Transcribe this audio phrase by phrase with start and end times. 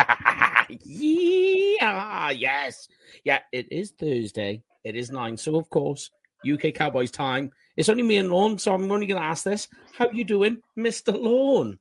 [0.68, 2.88] yeah, yes.
[3.24, 4.62] Yeah, it is Thursday.
[4.84, 5.36] It is nine.
[5.36, 6.10] So, of course,
[6.50, 7.50] UK Cowboys time.
[7.76, 9.68] It's only me and Lorne, so I'm only going to ask this.
[9.96, 11.18] How you doing, Mr.
[11.18, 11.78] Lorne?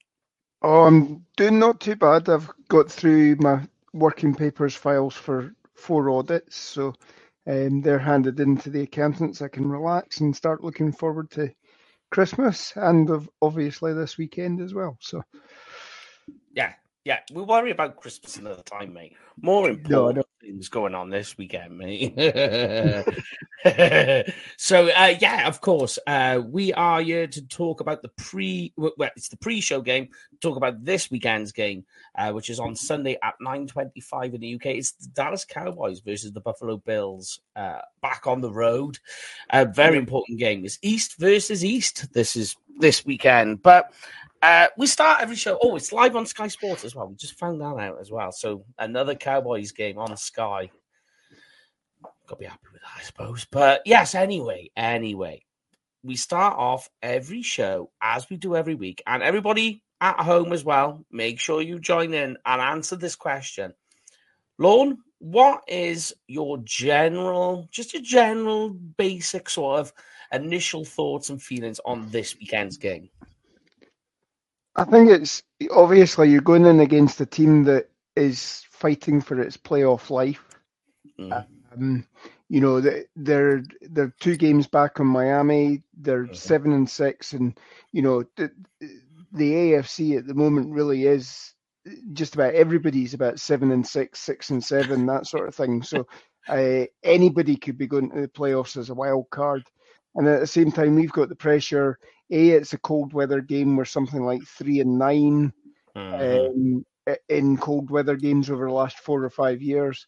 [0.62, 2.30] Oh, I'm doing not too bad.
[2.30, 3.62] I've got through my
[3.94, 6.94] working papers files for four audits, so
[7.48, 9.42] um, they're handed in to the accountants.
[9.42, 11.50] I can relax and start looking forward to
[12.12, 14.98] Christmas and of obviously this weekend as well.
[15.00, 15.24] So,
[16.54, 16.74] yeah,
[17.06, 19.16] yeah, we worry about Christmas another time, mate.
[19.42, 22.14] More important no, things going on this weekend, mate.
[24.57, 28.74] so, uh, yeah, of course, uh, we are here to talk about the pre.
[28.76, 30.10] Well, it's the pre-show game.
[30.42, 31.86] Talk about this weekend's game,
[32.17, 34.66] uh, which is on Sunday at nine twenty-five in the UK.
[34.66, 39.00] It's the Dallas Cowboys versus the Buffalo Bills, uh, back on the road.
[39.52, 40.66] A very important game.
[40.66, 42.12] It's East versus East.
[42.14, 43.94] This is this weekend, but
[44.42, 45.58] uh, we start every show.
[45.62, 47.08] Oh, it's live on Sky Sports as well.
[47.08, 48.32] We just found that out as well.
[48.32, 50.72] So another Cowboys game on Sky.
[52.02, 53.45] Got to be happy with that, I suppose.
[53.52, 55.44] But yes, anyway, anyway,
[56.04, 60.64] we start off every show as we do every week, and everybody at home as
[60.64, 61.06] well.
[61.12, 63.73] Make sure you join in and answer this question.
[64.58, 69.94] Lorne, what is your general, just a general, basic sort of
[70.32, 73.10] initial thoughts and feelings on this weekend's game?
[74.80, 79.58] I think it's obviously you're going in against a team that is fighting for its
[79.58, 80.44] playoff life.
[81.20, 81.46] Mm.
[81.74, 82.08] Um,
[82.48, 82.82] you know,
[83.16, 85.84] they're they're two games back on Miami.
[85.98, 86.34] They're mm-hmm.
[86.34, 87.60] seven and six, and
[87.92, 88.52] you know the,
[89.34, 91.54] the AFC at the moment really is
[92.14, 95.84] just about everybody's about seven and six, six and seven, that sort of thing.
[95.84, 96.08] So
[96.48, 99.64] uh, anybody could be going to the playoffs as a wild card.
[100.16, 102.00] And at the same time, we've got the pressure
[102.32, 105.54] a, it's a cold weather game where something like three and 9
[105.96, 107.14] mm-hmm.
[107.14, 110.08] um, in cold weather games over the last four or five years.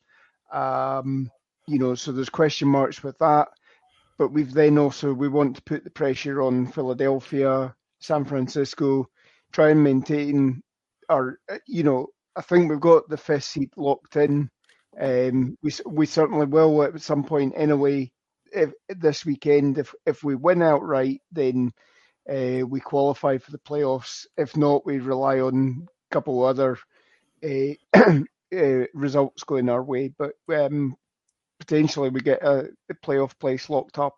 [0.54, 1.30] Um,
[1.68, 3.48] you know, so there's question marks with that.
[4.18, 9.08] But we've then also we want to put the pressure on Philadelphia, San Francisco,
[9.52, 10.62] try and maintain
[11.10, 11.40] our.
[11.66, 14.48] You know, I think we've got the fifth seat locked in.
[15.00, 18.12] Um, we we certainly will at some point anyway.
[18.52, 21.72] If this weekend, if if we win outright, then
[22.30, 24.26] uh, we qualify for the playoffs.
[24.38, 26.78] If not, we rely on a couple other
[27.44, 27.74] uh,
[28.94, 30.14] results going our way.
[30.18, 30.96] But um,
[31.60, 34.16] potentially, we get a, a, playoff place locked up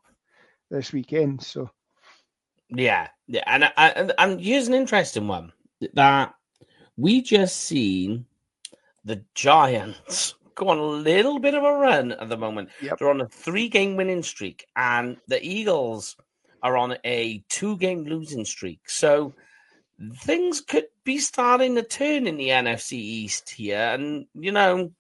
[0.69, 1.43] this weekend.
[1.43, 1.69] So,
[2.69, 5.51] yeah, yeah, and and, and here's an interesting one
[5.93, 6.33] that
[6.97, 8.25] we just seen
[9.05, 12.69] the Giants go on a little bit of a run at the moment.
[12.81, 12.97] Yep.
[12.97, 16.15] They're on a three game winning streak, and the Eagles
[16.61, 18.89] are on a two game losing streak.
[18.89, 19.33] So
[20.15, 23.77] things could be starting to turn in the NFC East here.
[23.77, 24.91] And, you know,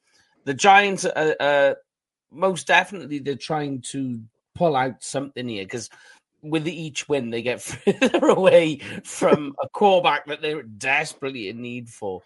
[0.45, 1.73] the Giants are, uh,
[2.31, 4.21] most definitely they're trying to
[4.55, 5.89] pull out something here because
[6.41, 11.89] with each win they get further away from a quarterback that they're desperately in need
[11.89, 12.21] for.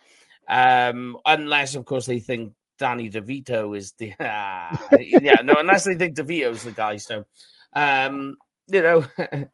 [0.50, 5.96] Um, unless, of course, they think Danny DeVito is the uh, yeah no unless they
[5.96, 6.98] think DeVito's the guy.
[6.98, 7.26] So
[7.74, 9.50] um, you know, it,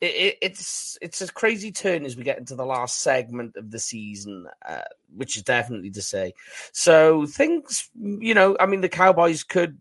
[0.00, 3.78] it, it's it's a crazy turn as we get into the last segment of the
[3.78, 4.82] season, uh,
[5.14, 6.34] which is definitely to say.
[6.72, 9.78] So things, you know, I mean, the Cowboys could,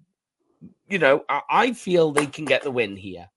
[0.87, 3.29] you know, I, I feel they can get the win here,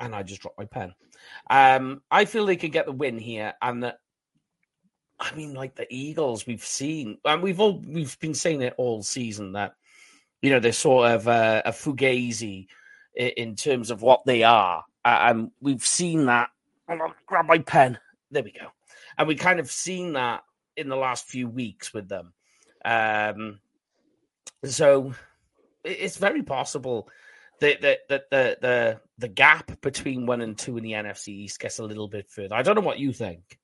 [0.00, 0.94] and I just dropped my pen.
[1.50, 3.98] Um, I feel they could get the win here, and that.
[5.18, 9.02] I mean, like the Eagles, we've seen, and we've all we've been saying it all
[9.02, 9.74] season that,
[10.42, 12.66] you know, they're sort of uh, a fugazi
[13.14, 14.84] in terms of what they are.
[15.04, 16.50] And we've seen that.
[16.88, 17.98] I'll grab my pen.
[18.30, 18.66] There we go.
[19.16, 20.42] And we kind of seen that
[20.76, 22.32] in the last few weeks with them.
[22.84, 23.60] Um,
[24.64, 25.14] so
[25.82, 27.08] it's very possible
[27.60, 31.78] that, that the, the, the gap between one and two in the NFC East gets
[31.78, 32.54] a little bit further.
[32.54, 33.58] I don't know what you think.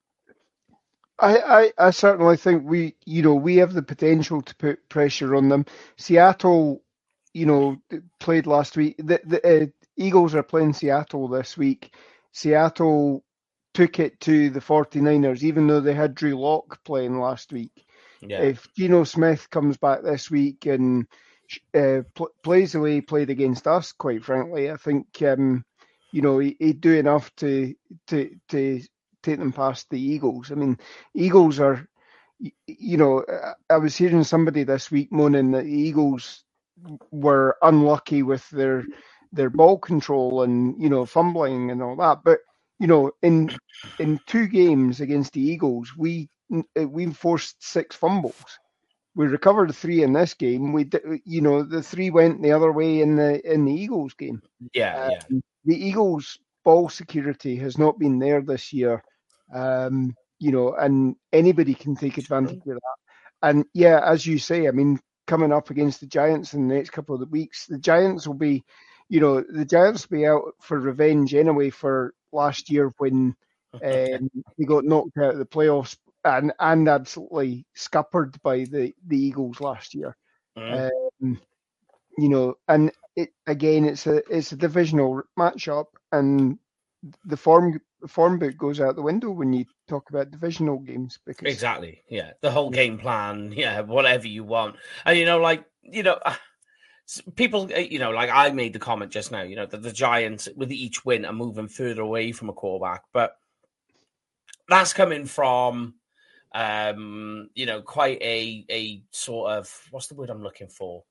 [1.22, 5.36] I, I, I certainly think we, you know, we have the potential to put pressure
[5.36, 5.64] on them.
[5.96, 6.82] Seattle
[7.34, 7.76] you know,
[8.20, 8.96] played last week.
[8.98, 9.66] The, the uh,
[9.96, 11.94] Eagles are playing Seattle this week.
[12.32, 13.24] Seattle
[13.74, 17.86] took it to the 49ers, even though they had Drew Lock playing last week.
[18.20, 18.42] Yeah.
[18.42, 21.06] If Geno Smith comes back this week and
[21.74, 25.64] uh, pl- plays the way he played against us, quite frankly, I think um,
[26.12, 27.74] you know he, would do enough to
[28.08, 28.80] to to
[29.22, 30.52] take them past the Eagles.
[30.52, 30.78] I mean,
[31.14, 31.86] Eagles are,
[32.66, 33.24] you know,
[33.70, 36.44] I was hearing somebody this week moaning that the Eagles
[37.12, 38.88] were unlucky with their
[39.32, 42.20] their ball control and you know fumbling and all that.
[42.24, 42.40] But
[42.80, 43.52] you know, in
[43.98, 46.30] in two games against the Eagles, we
[46.76, 48.44] we forced six fumbles.
[49.16, 50.72] we recovered three in this game.
[50.74, 50.90] We,
[51.26, 54.42] you know, the three went the other way in the in the Eagles game.
[54.74, 55.22] Yeah, um, yeah.
[55.66, 59.04] The Eagles' ball security has not been there this year.
[59.52, 62.96] Um, you know, and anybody can take advantage of that.
[63.42, 66.90] And yeah, as you say, I mean, coming up against the Giants in the next
[66.90, 68.64] couple of the weeks, the Giants will be,
[69.08, 73.34] you know, the Giants will be out for revenge anyway for last year when
[73.84, 79.18] um, he got knocked out of the playoffs and and absolutely scuppered by the the
[79.18, 80.16] Eagles last year.
[80.56, 80.90] Mm.
[81.22, 81.40] Um,
[82.18, 86.58] you know, and it again, it's a it's a divisional matchup, and
[87.24, 91.46] the form form book goes out the window when you talk about divisional games because
[91.46, 96.02] exactly, yeah, the whole game plan, yeah, whatever you want, and you know, like you
[96.02, 96.18] know.
[97.34, 99.92] People, uh, you know, like I made the comment just now, you know, that the
[99.92, 103.36] Giants with each win are moving further away from a quarterback, but
[104.68, 105.94] that's coming from
[106.54, 111.04] um, you know, quite a a sort of what's the word I'm looking for?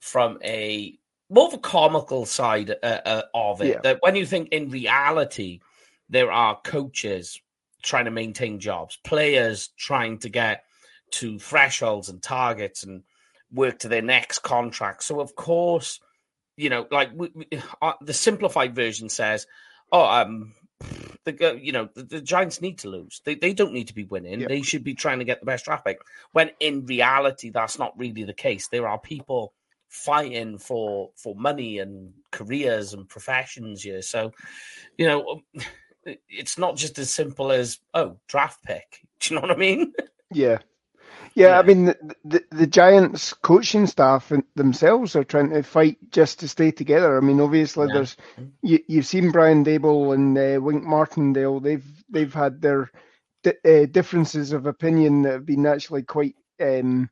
[0.00, 0.98] From a
[1.28, 3.68] more of a comical side uh, uh, of it.
[3.68, 3.80] Yeah.
[3.82, 5.60] That when you think in reality,
[6.08, 7.40] there are coaches
[7.82, 10.64] trying to maintain jobs, players trying to get
[11.12, 13.02] to thresholds and targets and
[13.52, 15.02] work to their next contract.
[15.02, 16.00] So of course,
[16.56, 17.46] you know, like we, we,
[17.82, 19.46] uh, the simplified version says,
[19.92, 20.54] "Oh, um,
[21.24, 23.20] the you know the, the, Giants need to lose.
[23.24, 24.40] They they don't need to be winning.
[24.40, 24.48] Yep.
[24.48, 26.00] They should be trying to get the best traffic.
[26.32, 28.68] When in reality, that's not really the case.
[28.68, 29.52] There are people
[29.88, 34.02] fighting for for money and careers and professions here.
[34.02, 34.32] So,
[34.96, 35.42] you know,
[36.28, 39.00] it's not just as simple as oh draft pick.
[39.20, 39.92] Do you know what I mean?
[40.32, 40.58] Yeah,
[41.36, 45.98] yeah, yeah, I mean the, the, the Giants coaching staff themselves are trying to fight
[46.10, 47.16] just to stay together.
[47.16, 47.94] I mean, obviously, yeah.
[47.94, 48.16] there's
[48.62, 51.60] you, you've seen Brian Daboll and uh, Wink Martindale.
[51.60, 52.90] They've they've had their
[53.46, 57.10] uh, differences of opinion that have been actually quite um,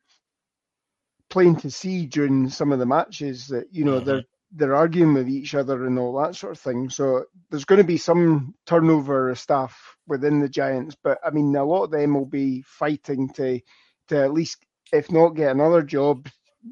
[1.29, 3.49] plain to see during some of the matches.
[3.49, 4.07] That you know mm-hmm.
[4.07, 4.25] they're
[4.55, 6.89] they're arguing with each other and all that sort of thing.
[6.89, 11.55] So there's going to be some turnover of staff within the Giants, but I mean,
[11.57, 13.61] a lot of them will be fighting to
[14.09, 16.29] to at least, if not get another job,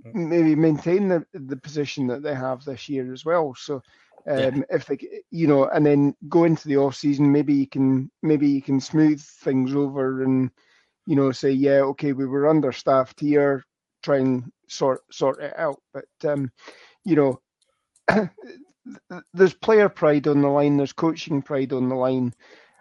[0.07, 0.29] mm-hmm.
[0.29, 3.55] maybe maintain the, the position that they have this year as well.
[3.55, 3.83] So
[4.29, 4.63] um, yeah.
[4.71, 4.99] if they,
[5.31, 8.81] you know, and then go into the off season, maybe you can maybe you can
[8.81, 10.51] smooth things over and
[11.07, 13.65] you know say, yeah, okay, we were understaffed here,
[14.03, 15.81] try and sort sort it out.
[15.93, 16.53] But um,
[17.05, 17.41] you know,
[19.35, 22.35] there's player pride on the line, there's coaching pride on the line,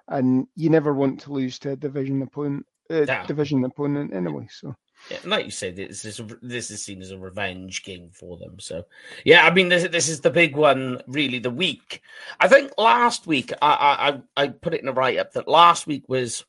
[0.07, 3.25] and you never want to lose to a division opponent uh, yeah.
[3.25, 4.47] division opponent anyway.
[4.51, 4.75] So.
[5.09, 8.59] Yeah, like you said, this is this is seen as a revenge game for them.
[8.59, 8.83] So,
[9.25, 12.01] yeah, I mean, this this is the big one, really, the week.
[12.39, 15.87] I think last week I I, I put it in a write up that last
[15.87, 16.45] week was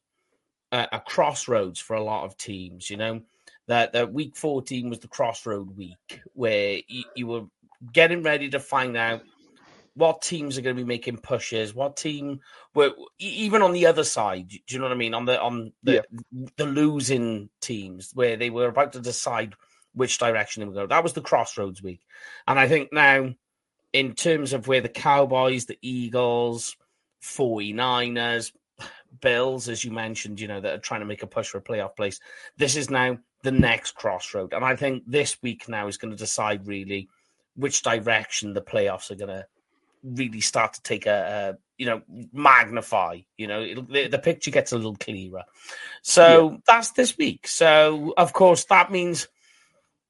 [0.70, 2.90] a, a, crossroads for a lot of teams.
[2.90, 3.22] You know
[3.68, 7.44] that that week fourteen was the crossroad week where you, you were
[7.92, 9.22] getting ready to find out
[9.94, 12.40] what teams are going to be making pushes, what team
[12.74, 14.48] were even on the other side.
[14.48, 15.14] Do you know what I mean?
[15.14, 16.46] On the on the yeah.
[16.56, 19.54] the losing teams where they were about to decide
[19.94, 20.86] which direction they would go.
[20.86, 22.00] That was the crossroads week,
[22.46, 23.34] and I think now
[23.92, 26.76] in terms of where the Cowboys, the Eagles,
[27.22, 28.52] 49ers,
[29.20, 31.62] Bills, as you mentioned, you know, that are trying to make a push for a
[31.62, 32.18] playoff place.
[32.56, 34.52] This is now the next crossroad.
[34.54, 37.08] And I think this week now is going to decide really
[37.56, 39.46] which direction the playoffs are going to
[40.02, 43.64] really start to take a, a you know magnify you know?
[43.74, 45.44] The, the, picture gets a little clearer.
[46.02, 46.56] So yeah.
[46.66, 47.46] that's this week.
[47.46, 49.28] So of course that means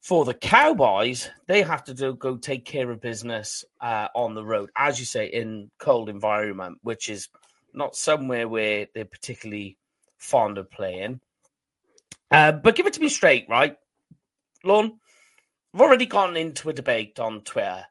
[0.00, 4.44] for the cowboys they have to do go take care of business uh, on the
[4.44, 7.28] road as you say in cold environment which is
[7.72, 9.78] not somewhere where they're particularly
[10.18, 11.20] fond of playing.
[12.30, 13.76] Uh, but give it to me straight right?
[14.64, 14.98] Lorne,
[15.74, 17.84] i've already gone into a debate on twitter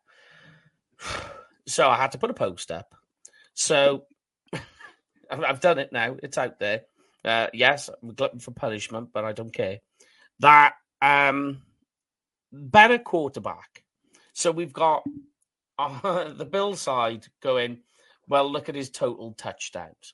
[1.67, 2.95] so I had to put a post up.
[3.53, 4.05] So
[5.31, 6.17] I've done it now.
[6.21, 6.83] It's out there.
[7.23, 9.79] Uh, yes, I'm glutton for punishment, but I don't care.
[10.39, 11.61] That um,
[12.51, 13.83] better quarterback.
[14.33, 15.03] So we've got
[15.77, 17.79] uh, the Bill side going.
[18.27, 20.13] Well, look at his total touchdowns.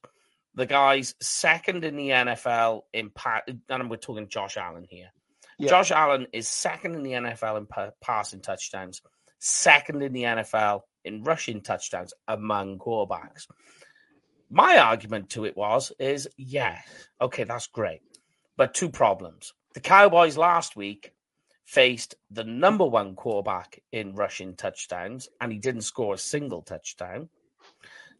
[0.55, 5.11] The guy's second in the NFL in pa- and we're talking Josh Allen here.
[5.57, 5.69] Yeah.
[5.69, 9.01] Josh Allen is second in the NFL in pa- passing touchdowns,
[9.39, 13.47] second in the NFL in rushing touchdowns among quarterbacks.
[14.49, 16.79] My argument to it was is yeah,
[17.19, 18.01] okay, that's great.
[18.55, 19.53] But two problems.
[19.73, 21.13] The Cowboys last week
[21.65, 27.29] faced the number one quarterback in rushing touchdowns, and he didn't score a single touchdown.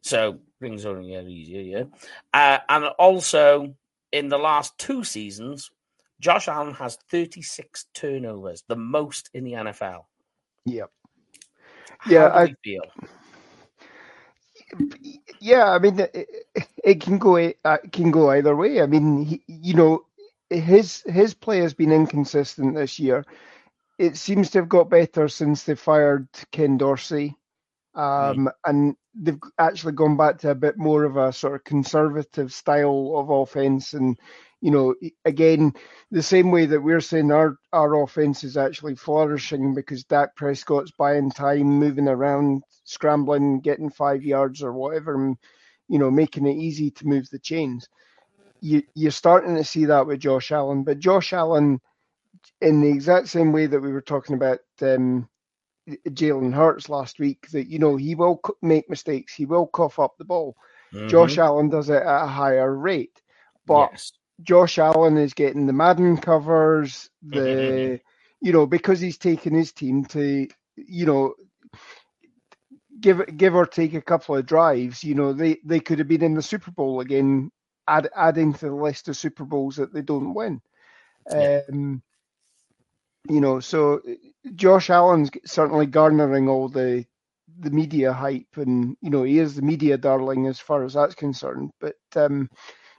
[0.02, 1.84] So things get easier, yeah.
[2.34, 3.76] Uh, and also
[4.12, 5.72] in the last two seasons,
[6.20, 10.06] Josh Allen has 36 turnovers, the most in the NFL.
[10.66, 10.92] Yep.
[12.00, 12.82] How Yeah, I- feel?
[15.40, 16.28] Yeah, I mean, it,
[16.84, 17.58] it can go it
[17.94, 18.82] can go either way.
[18.82, 20.04] I mean, he, you know,
[20.50, 23.26] his his play has been inconsistent this year.
[23.98, 27.36] It seems to have got better since they fired Ken Dorsey,
[27.96, 32.52] um, and they've actually gone back to a bit more of a sort of conservative
[32.52, 33.94] style of offense.
[33.94, 34.20] And
[34.62, 34.96] you know,
[35.26, 35.74] again,
[36.12, 40.92] the same way that we're saying our our offense is actually flourishing because Dak Prescott's
[40.98, 45.38] buying time, moving around, scrambling, getting five yards or whatever, and
[45.88, 47.88] you know, making it easy to move the chains.
[48.62, 51.80] You, you're starting to see that with Josh Allen, but Josh Allen,
[52.62, 55.28] in the exact same way that we were talking about um,
[56.10, 60.16] Jalen Hurts last week, that you know he will make mistakes, he will cough up
[60.18, 60.56] the ball.
[61.08, 61.40] Josh Mhm.
[61.40, 63.22] Allen does it at a higher rate,
[63.66, 64.12] but yes.
[64.42, 68.02] Josh Allen is getting the Madden covers, the Mhm.
[68.42, 71.34] you know because he's taken his team to you know
[73.00, 75.04] give give or take a couple of drives.
[75.04, 77.52] You know they they could have been in the Super Bowl again,
[77.88, 80.62] add, adding to the list of Super Bowls that they don't win.
[81.32, 81.62] Yeah.
[81.70, 82.02] Um,
[83.30, 84.02] you know, so
[84.56, 87.06] Josh Allen's certainly garnering all the
[87.60, 91.16] the media hype, and you know he is the media darling as far as that's
[91.16, 91.72] concerned.
[91.80, 92.50] But um,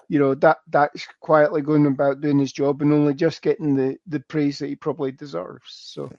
[0.09, 3.99] you know that that's quietly going about doing his job and only just getting the
[4.07, 5.65] the praise that he probably deserves.
[5.71, 6.11] So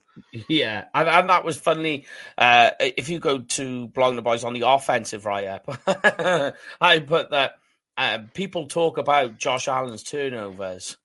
[0.47, 2.05] Yeah, and, and that was funny.
[2.37, 5.67] Uh, if you go to Blogging the Boys on the offensive right up,
[6.81, 7.53] I put that
[7.97, 10.97] uh, people talk about Josh Allen's turnovers.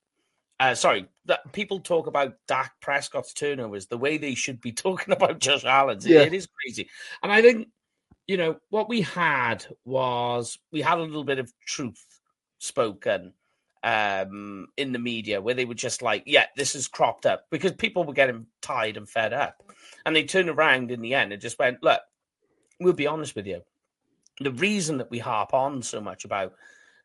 [0.60, 5.12] Uh, sorry, that people talk about Dak Prescott's turnovers the way they should be talking
[5.14, 6.06] about Josh Allen's.
[6.06, 6.20] It- Yeah.
[6.20, 6.88] it is crazy,
[7.22, 7.68] and I think
[8.26, 12.13] you know what we had was we had a little bit of truth
[12.64, 13.32] spoken
[13.82, 17.72] um in the media where they were just like yeah this is cropped up because
[17.72, 19.62] people were getting tired and fed up
[20.06, 22.00] and they turned around in the end and just went look
[22.80, 23.60] we'll be honest with you
[24.40, 26.54] the reason that we harp on so much about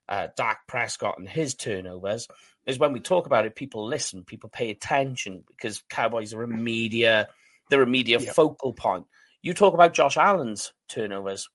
[0.09, 2.27] uh, Dak Prescott and his turnovers
[2.65, 6.47] is when we talk about it, people listen, people pay attention because Cowboys are a
[6.47, 7.29] media,
[7.69, 8.35] they're a media Yep.
[8.35, 9.05] focal point.
[9.41, 11.47] You talk about Josh Allen's turnovers,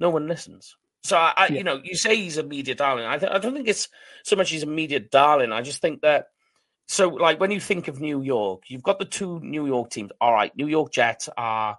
[0.00, 0.76] no one listens.
[1.04, 1.58] So I, I Yeah.
[1.58, 3.04] you know, you say he's a media darling.
[3.06, 3.88] I, th- I don't think it's
[4.24, 5.52] so much he's a media darling.
[5.52, 6.26] I just think that.
[6.88, 10.10] So, like when you think of New York, you've got the two New York teams.
[10.20, 11.78] All right, New York Jets are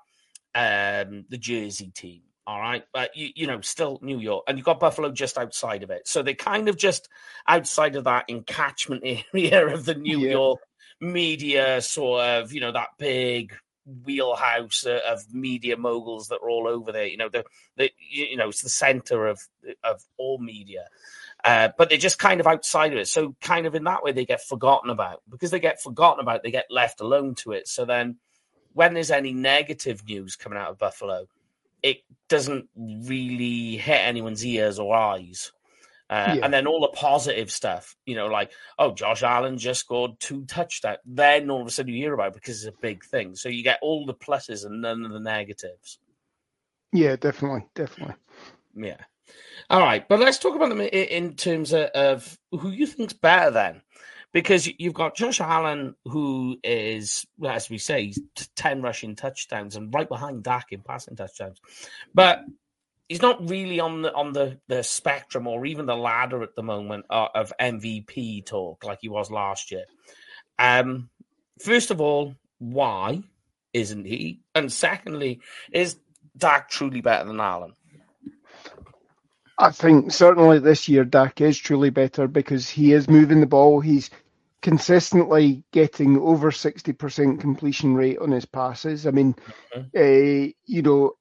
[0.55, 2.21] um, the Jersey team.
[2.47, 5.83] All right, but you, you know, still New York, and you've got Buffalo just outside
[5.83, 6.07] of it.
[6.07, 7.07] So they're kind of just
[7.47, 10.31] outside of that encatchment area of the New Yeah.
[10.31, 10.59] York
[10.99, 13.53] media, sort of, you know, that big
[13.85, 17.05] wheelhouse of media moguls that are all over there.
[17.05, 17.43] You know, the,
[17.77, 19.41] the you know, it's the center of
[19.83, 20.85] of all media.
[21.43, 23.07] Uh, but they're just kind of outside of it.
[23.07, 25.21] So, kind of in that way, they get forgotten about.
[25.29, 27.67] Because they get forgotten about, they get left alone to it.
[27.67, 28.17] So then,
[28.71, 31.27] when there's any negative news coming out of Buffalo,
[31.81, 31.97] it
[32.29, 35.51] doesn't really hit anyone's ears or eyes.
[36.13, 36.45] Uh, Yeah.
[36.45, 40.45] And then all the positive stuff, you know, like, oh, Josh Allen just scored two
[40.45, 40.99] touchdowns.
[41.05, 43.35] Then all of a sudden you hear about it because it's a big thing.
[43.35, 45.99] So you get all the pluses and none of the negatives.
[46.91, 48.15] yeah, definitely, definitely.
[48.75, 48.97] Yeah.
[49.69, 53.49] All right, but let's talk about them in terms of, of who you think's better
[53.49, 53.81] then,
[54.33, 58.13] because you- you've got Josh Allen, who is, as we say,
[58.55, 61.59] ten rushing touchdowns and right behind Dak in passing touchdowns,
[62.13, 62.43] but
[63.07, 66.63] he's not really on the on the the spectrum or even the ladder at the
[66.63, 69.85] moment uh, of MVP talk like he was last year.
[70.59, 71.09] Um,
[71.59, 73.23] first of all, why
[73.73, 74.41] isn't he?
[74.55, 75.41] And secondly,
[75.71, 75.97] is
[76.37, 77.73] Dak truly better than Allen?
[79.57, 83.79] I think certainly this year Dak is truly better because he is moving the ball.
[83.79, 84.09] He's
[84.61, 89.05] consistently getting over 60% completion rate on his passes.
[89.05, 89.35] I mean,
[89.75, 91.13] uh, you know,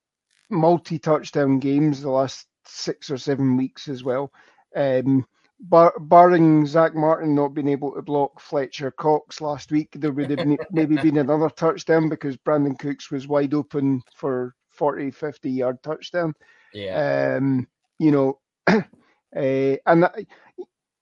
[0.53, 4.33] multi touchdown games the last six or seven weeks as well.
[4.77, 5.27] Um,
[5.61, 10.31] bar- barring Zack Martin not being able to block Fletcher Cox last week, there would
[10.31, 15.83] have maybe been another touchdown because Brandin Cooks was wide open for 40, 50 yard
[15.83, 16.35] touchdown.
[16.73, 17.37] Yeah.
[17.39, 17.67] Um,
[17.99, 18.81] you know, uh,
[19.35, 20.27] and I-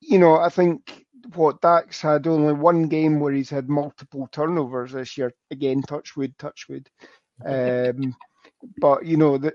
[0.02, 1.04] you know, I think
[1.35, 5.33] what Dak's had only one game where he's had multiple turnovers this year.
[5.50, 6.88] Again, touchwood, touchwood.
[7.42, 8.14] Um,
[8.81, 9.52] but you know, the,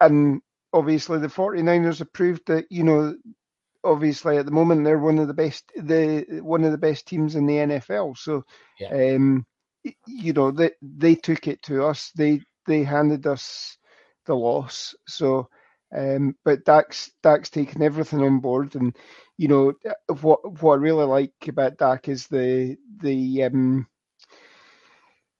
[0.00, 0.40] and
[0.72, 3.14] obviously the 49ers have proved that you know,
[3.84, 7.34] obviously at the moment they're one of the best, the one of the best teams
[7.36, 8.14] in the NFL.
[8.14, 8.44] So,
[8.78, 8.92] Yeah.
[8.92, 9.44] um,
[10.06, 12.10] you know, they they took it to us.
[12.16, 13.76] They they handed us
[14.26, 14.94] the loss.
[15.06, 15.48] So
[15.96, 18.96] Um, but Dak's Dak's taken everything on board, and
[19.38, 19.72] you know
[20.22, 23.86] what what I really like about Dak is the the um,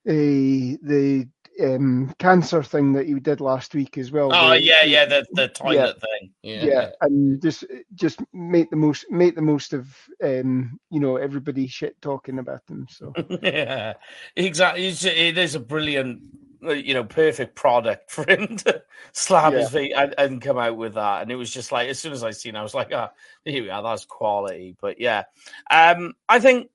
[0.04, 1.28] the the
[1.62, 4.30] um, cancer thing that you did last week as well.
[4.34, 6.30] Oh the, yeah, yeah, the the toilet yeah, thing.
[6.42, 6.64] Yeah.
[6.64, 9.88] yeah, and just just make the most make the most of
[10.22, 12.86] um, you know everybody shit talking about them.
[12.90, 13.94] So yeah,
[14.34, 14.86] exactly.
[14.88, 16.22] It's, it is a brilliant,
[16.62, 18.82] you know, perfect product for him to
[19.12, 19.60] slap yeah.
[19.60, 21.22] his feet and, and, come out with that.
[21.22, 23.10] And it was just like as soon as I seen, it, I was like, ah,
[23.12, 23.82] oh, here we are.
[23.82, 24.76] That's quality.
[24.80, 25.24] But yeah,
[25.70, 26.70] um, I think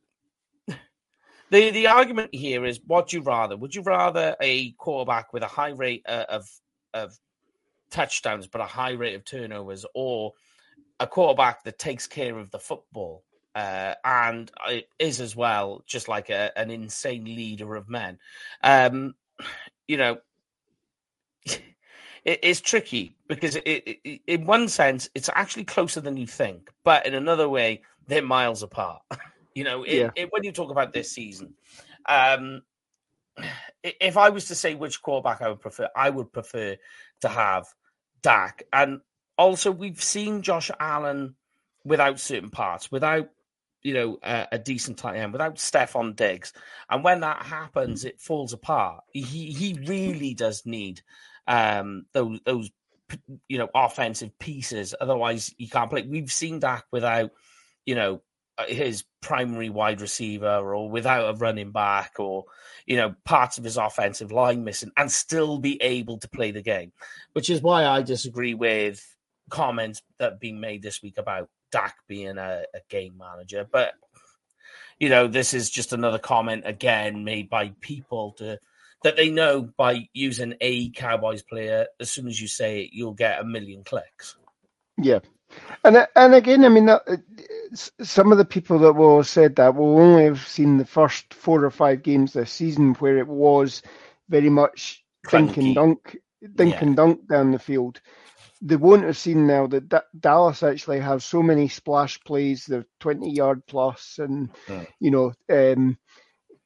[1.52, 3.56] the the argument here is: what you rather?
[3.56, 6.50] Would you rather a quarterback with a high rate uh, of
[6.94, 7.18] of
[7.92, 10.32] touchdowns but a high rate of turnovers, or
[11.00, 14.52] a quarterback that takes care of the football uh, and
[14.98, 18.18] is as well just like a, an insane leader of men?
[18.64, 19.14] Um,
[19.88, 20.18] you know.
[22.24, 27.06] it's tricky because it, it, in one sense it's actually closer than you think, but
[27.08, 29.02] in another way they're miles apart.
[29.54, 30.10] You know, it, yeah.
[30.16, 31.54] it, when you talk about this season,
[32.08, 32.62] um,
[33.84, 36.78] if I was to say which quarterback I would prefer, I would prefer
[37.22, 37.68] to have
[38.22, 38.64] Dak.
[38.72, 39.02] And
[39.38, 41.36] also, we've seen Josh Allen
[41.84, 43.30] without certain parts, without
[43.82, 46.54] you know a, a decent tight end, without Stefon Diggs,
[46.90, 49.04] and when that happens, it falls apart.
[49.14, 51.02] He he really does need
[51.48, 52.72] um, those those
[53.48, 54.94] you know offensive pieces.
[55.00, 56.04] Otherwise, he can't play.
[56.04, 57.32] We've seen Dak without
[57.86, 58.22] you know
[58.68, 62.46] his primary wide receiver or without a running back or
[62.86, 66.62] you know parts of his offensive line missing and still be able to play the
[66.62, 66.92] game
[67.34, 69.04] which is why i disagree with
[69.50, 73.68] comments that been made this week about dak being a, a game manager.
[73.70, 73.94] But
[75.00, 78.60] you know this is just another comment again made by people to
[79.04, 83.14] that they know by using a cowboys player as soon as you say it you'll
[83.14, 84.36] get a million clicks.
[84.98, 85.20] Yeah
[85.84, 87.00] and and again, I mean, uh,
[87.74, 91.34] some of the people that will have said that will only have seen the first
[91.34, 93.82] four or five games this season where it was
[94.30, 96.18] very much dink and dunk,
[96.56, 96.80] dink yeah.
[96.82, 98.02] and dunk down the field.
[98.62, 102.86] They won't have seen now that D- Dallas actually has so many splash plays, they're
[103.00, 104.88] twenty yard plus, and mm.
[105.00, 105.98] you know, um,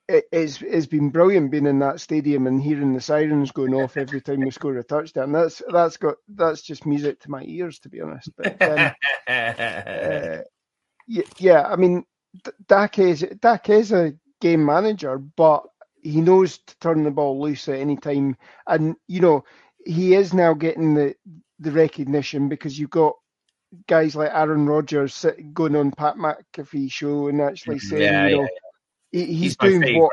[0.07, 3.97] it, it's it's been brilliant being in that stadium and hearing the sirens going off
[3.97, 5.31] every time we score a touchdown.
[5.31, 8.29] That's that's got that's just music to my ears, to be honest.
[8.37, 8.79] But um,
[9.27, 10.41] uh,
[11.07, 12.05] yeah, yeah, I mean,
[12.67, 15.63] Dak is Dak is a game manager, but
[16.01, 18.37] he knows to turn the ball loose at any time,
[18.67, 19.43] and you know
[19.85, 21.15] he is now getting the
[21.59, 23.15] the recognition because you've got
[23.87, 27.87] guys like Aaron Rodgers going on Pat McAfee show and actually mm-hmm.
[27.87, 28.47] saying, yeah, you know, yeah,
[29.15, 30.11] he, he's, he's doing what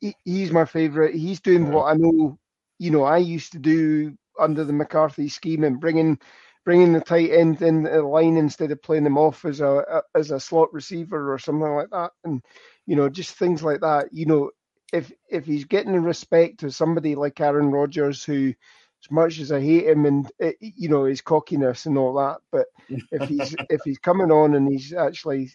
[0.00, 1.14] he, he's my favorite.
[1.14, 1.70] He's doing yeah.
[1.70, 2.36] what I know.
[2.80, 6.18] You know, I used to do under the McCarthy scheme and bringing
[6.64, 10.18] bringing the tight end in the line instead of playing them off as a, a
[10.18, 12.10] as a slot receiver or something like that.
[12.24, 12.42] And
[12.86, 14.08] you know, just things like that.
[14.12, 14.50] You know,
[14.92, 19.52] if if he's getting the respect of somebody like Aaron Rodgers, who as much as
[19.52, 23.54] I hate him and eh, you know his cockiness and all that, but if he's
[23.70, 25.52] if he's coming on and he's actually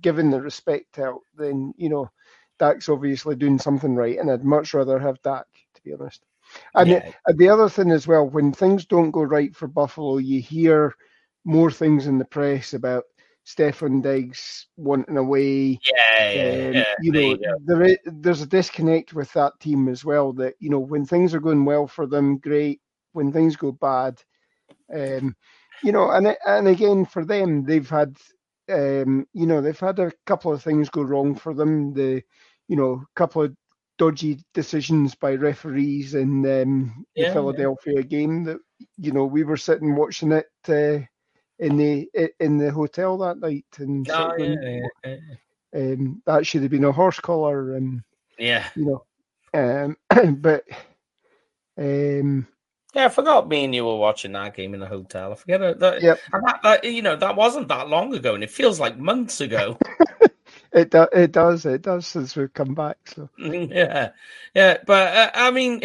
[0.00, 2.10] giving the respect out, then you know
[2.58, 6.24] Dak's obviously doing something right, and I'd much rather have Dak, to be honest.
[6.74, 7.10] And yeah.
[7.26, 10.94] the, the other thing as well, when things don't go right for Buffalo, you hear
[11.44, 13.04] more things in the press about
[13.46, 15.78] Stefon Diggs wanting away.
[15.86, 16.94] Yeah, yeah, um, yeah.
[17.00, 20.32] You know, you there is, there's a disconnect with that team as well.
[20.34, 22.80] That you know, when things are going well for them, great.
[23.12, 24.22] When things go bad,
[24.94, 25.34] um,
[25.82, 28.16] you know, and and again for them, they've had,
[28.68, 31.94] um, you know, they've had a couple of things go wrong for them.
[31.94, 32.22] The
[32.68, 33.56] you know, a couple of
[33.98, 38.02] dodgy decisions by referees in um, yeah, the Philadelphia yeah.
[38.02, 38.58] game that
[38.96, 41.04] you know we were sitting watching it uh,
[41.58, 42.08] in the
[42.40, 45.16] in the hotel that night and oh, yeah,
[45.74, 48.00] um, that should have been a horse collar and
[48.38, 49.04] yeah you know
[49.54, 49.96] um,
[50.40, 50.64] but
[51.76, 52.46] um
[52.94, 55.32] yeah, I forgot me and you were watching that game in the hotel.
[55.32, 56.02] I forget that.
[56.02, 56.20] Yep.
[56.32, 59.78] That, that, you know, that wasn't that long ago, and it feels like months ago.
[60.72, 62.96] it do, it does it does since we've come back.
[63.06, 64.10] So yeah,
[64.54, 65.82] yeah, but uh, I mean,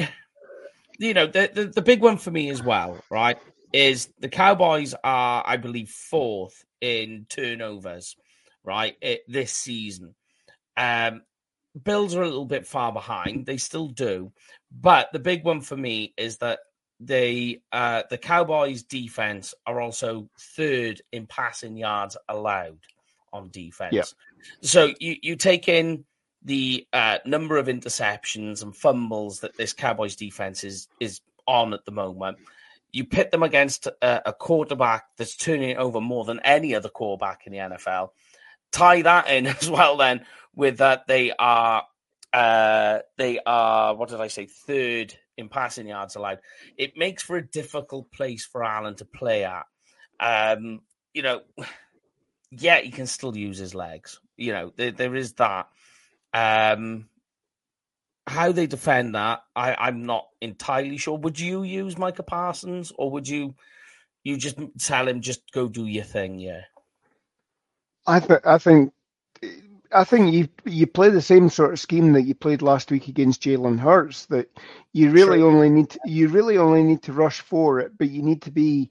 [0.98, 3.38] you know, the, the, the big one for me as well, right,
[3.74, 8.16] is the Cowboys are, I believe, fourth in turnovers,
[8.63, 10.16] right, it, this season.
[10.78, 11.24] Um,
[11.84, 14.32] Bills are a little bit far behind; they still do,
[14.72, 16.60] but the big one for me is that
[17.06, 22.80] the uh, the Cowboys defense are also third in passing yards allowed
[23.32, 23.94] on defense.
[23.94, 24.04] Yeah.
[24.62, 26.06] So you, you take in
[26.44, 31.86] the uh, number of interceptions and fumbles that this Cowboys defense is is on at
[31.86, 32.38] the moment.
[32.92, 36.89] You pit them against a, a quarterback that's turning it over more than any other
[36.89, 38.10] quarterback in the NFL.
[38.72, 41.84] Tie that in as well, then with that they are
[42.32, 46.39] uh, they are what did I say third in passing yards allowed.
[46.78, 49.65] It makes for a difficult place for Allen to play at.
[50.19, 50.82] Um,
[51.13, 51.41] you know,
[52.52, 54.19] yeah, he can still use his legs.
[54.38, 55.67] You know, there, there is that.
[56.34, 57.10] Um,
[58.26, 61.17] how they defend that, I, I'm not entirely sure.
[61.17, 63.56] Would you use Micah Parsons, or would you
[64.24, 66.39] you just tell him just go do your thing?
[66.39, 66.62] Yeah,
[68.08, 68.93] I think I think
[69.94, 73.08] I think you you play the same sort of scheme that you played last week
[73.08, 74.26] against Jalen Hurts.
[74.28, 74.50] That
[74.92, 78.22] you really only need to, you really only need to rush for it, but you
[78.22, 78.90] need to be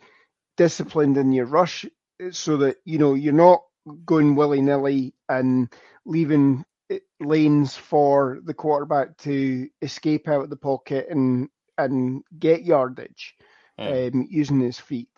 [0.57, 1.85] disciplined in your rush
[2.31, 3.63] so that you know you're not
[4.07, 5.73] going willy nilly and
[6.05, 6.65] leaving
[7.21, 13.35] lanes for the quarterback to escape out of the pocket and and get yardage
[13.79, 14.15] mm.
[14.15, 15.09] um, using his feet.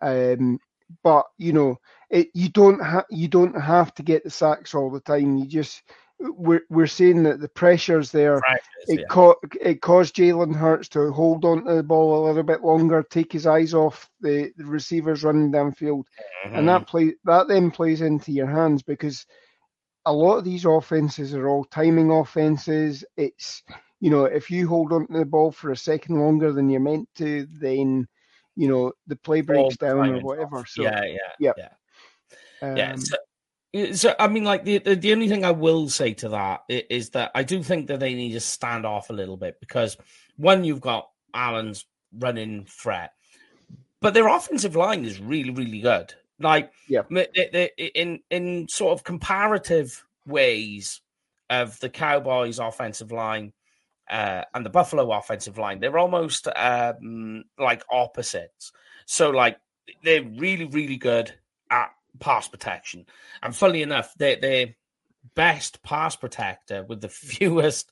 [0.00, 0.58] Um,
[1.02, 1.78] but you know,
[2.10, 5.36] it, you don't have you don't have to get the sacks all the time.
[5.36, 5.82] You just
[6.18, 8.40] we're we're saying that the pressure's there.
[8.40, 9.06] Practice, it yeah.
[9.10, 13.02] co- it caused Jalen Hurts to hold on to the ball a little bit longer,
[13.02, 16.04] take his eyes off the, the receivers running downfield,
[16.46, 16.54] mm-hmm.
[16.54, 19.26] and that play that then plays into your hands because
[20.06, 23.04] a lot of these offenses are all timing offenses.
[23.16, 23.62] It's
[24.00, 26.80] you know if you hold on to the ball for a second longer than you're
[26.80, 28.08] meant to, then
[28.54, 30.58] you know the play breaks all down or whatever.
[30.58, 30.68] Off.
[30.68, 31.52] So yeah, yeah, yeah.
[31.58, 31.68] yeah.
[32.62, 32.96] Um, yeah.
[32.96, 33.16] So,
[33.92, 37.30] so, I mean, like the, the, only thing I will say to that is that
[37.34, 39.96] I do think that they need to stand off a little bit because
[40.36, 41.84] one, you've got Allen's
[42.18, 43.12] running threat,
[44.00, 46.14] but their offensive line is really, really good.
[46.38, 51.00] Like, yeah, they, they, in in sort of comparative ways
[51.48, 53.52] of the Cowboys' offensive line
[54.10, 58.72] uh, and the Buffalo offensive line, they're almost um, like opposites.
[59.06, 59.58] So, like,
[60.02, 61.32] they're really, really good
[61.70, 63.06] at pass protection.
[63.42, 64.74] And funnily enough, they their
[65.34, 67.90] best pass protector with the fewest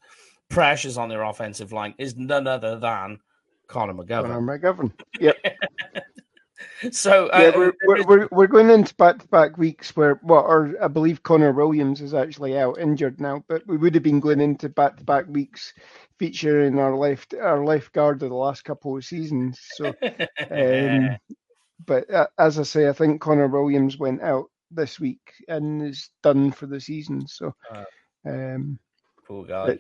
[0.49, 3.19] pressures on their offensive line is none other than
[3.67, 4.27] Connor McGovern.
[4.27, 4.93] Connor McGovern.
[5.21, 5.37] Yep.
[6.91, 10.43] so uh, yeah, we're, we're, we're, we're going into back to back weeks where well,
[10.43, 14.21] or I believe Connor Williams is actually out injured now, but we would have been
[14.21, 15.73] going into back to back weeks
[16.19, 19.59] featuring our left our left guard of the last couple of seasons.
[19.75, 19.87] So
[20.51, 21.17] um,
[21.87, 26.11] but uh, as I say, I think Connor Williams went out this week and is
[26.23, 27.27] done for the season.
[27.27, 27.85] So, uh,
[28.27, 28.79] um,
[29.27, 29.79] poor guy.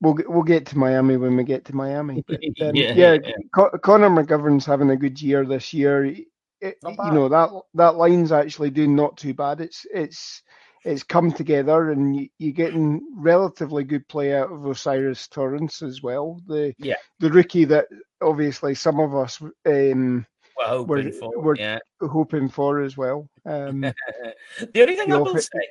[0.00, 2.24] We'll we'll get to Miami when we get to Miami.
[2.26, 3.32] But, um, yeah, yeah, yeah.
[3.54, 6.04] Con- Connor McGovern's having a good year this year.
[6.04, 6.26] It,
[6.62, 9.60] you know that that line's actually doing not too bad.
[9.60, 10.42] It's it's
[10.84, 16.02] it's come together, and you, you're getting relatively good play out of O'Cyrus Torrence as
[16.02, 16.40] well.
[16.46, 16.96] The yeah.
[17.18, 17.86] the rookie that
[18.22, 20.26] obviously some of us um,
[20.60, 21.42] we're hoping we're, for.
[21.42, 21.78] We're yeah.
[22.00, 23.28] hoping for as well.
[23.46, 25.68] Um, the only thing I will say,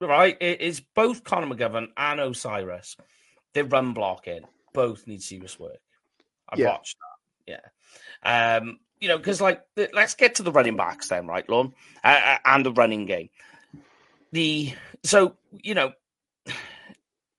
[0.00, 2.96] right, is both Connor McGovern and O'Cyrus,
[3.54, 4.42] they run blocking.
[4.72, 5.80] Both need serious work.
[6.48, 6.68] I've yeah.
[6.68, 6.96] watched
[7.46, 7.60] that.
[8.24, 8.56] Yeah.
[8.56, 11.72] Um, you know, because like, let's get to the running backs then, right, Lorne,
[12.04, 13.30] uh, and the running game.
[14.32, 14.74] The
[15.04, 15.92] so you know,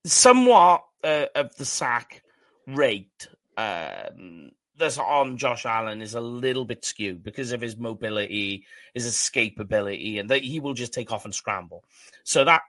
[0.06, 2.24] somewhat uh, of the sack
[2.66, 8.66] rate um, that's on Josh Allen is a little bit skewed because of his mobility,
[8.94, 11.84] his escapability, and that he will just take off and scramble.
[12.24, 12.62] So that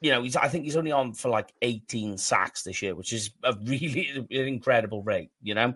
[0.00, 3.12] you know, he's I think he's only on for like 18 sacks this year, which
[3.12, 5.74] is a really an incredible rate, you know.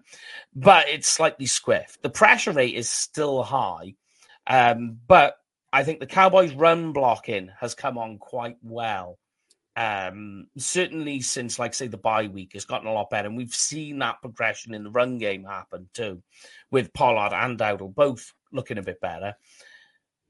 [0.54, 2.00] But it's slightly squiff.
[2.02, 3.94] The pressure rate is still high.
[4.46, 5.36] Um, but
[5.72, 9.18] I think the Cowboys run blocking has come on quite well
[9.76, 13.28] um, certainly since, like, say, the bye week, has gotten a lot better.
[13.28, 16.22] And we've seen that progression in the run game happen too,
[16.70, 19.34] with Pollard and Dowdle both looking a bit better.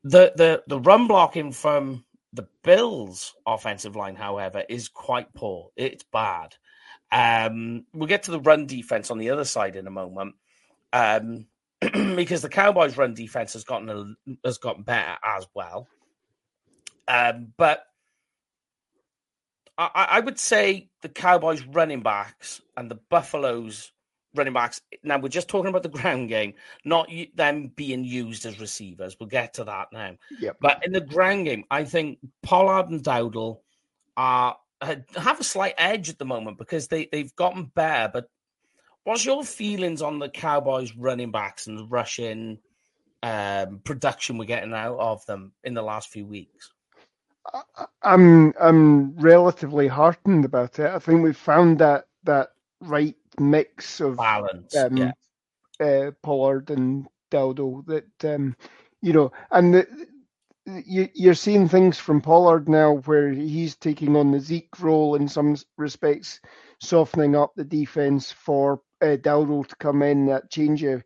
[0.04, 5.70] The the the run blocking from the Bills' offensive line, however, is quite poor.
[5.76, 6.56] It's bad.
[7.10, 10.34] Um, we'll get to the run defense on the other side in a moment,
[10.92, 11.46] um,
[11.80, 15.86] because the Cowboys' run defense has gotten a, has gotten better as well.
[17.06, 17.84] Um, but
[19.94, 23.92] I, I would say the Cowboys running backs and the Buffaloes
[24.34, 24.80] running backs.
[25.02, 29.16] Now we're just talking about the ground game, not them being used as receivers.
[29.18, 30.16] We'll get to that now.
[30.40, 30.56] Yep.
[30.60, 33.60] But in the ground game, I think Pollard and Dowdle
[34.16, 38.10] are have a slight edge at the moment because they they've gotten better.
[38.12, 38.28] But
[39.04, 42.58] what's your feelings on the Cowboys running backs and the rushing
[43.22, 46.72] um, production we're getting out of them in the last few weeks?
[48.02, 50.90] I'm I'm relatively heartened about it.
[50.90, 52.50] I think we've found that that
[52.80, 54.74] right mix of balance.
[54.76, 55.12] Um, yeah.
[55.80, 58.56] uh, Pollard and Dowdle that um,
[59.02, 59.88] you know, and the,
[60.86, 65.28] you, you're seeing things from Pollard now where he's taking on the Zeke role in
[65.28, 66.40] some respects,
[66.80, 71.04] softening up the defense for uh, Dowdle to come in, that change of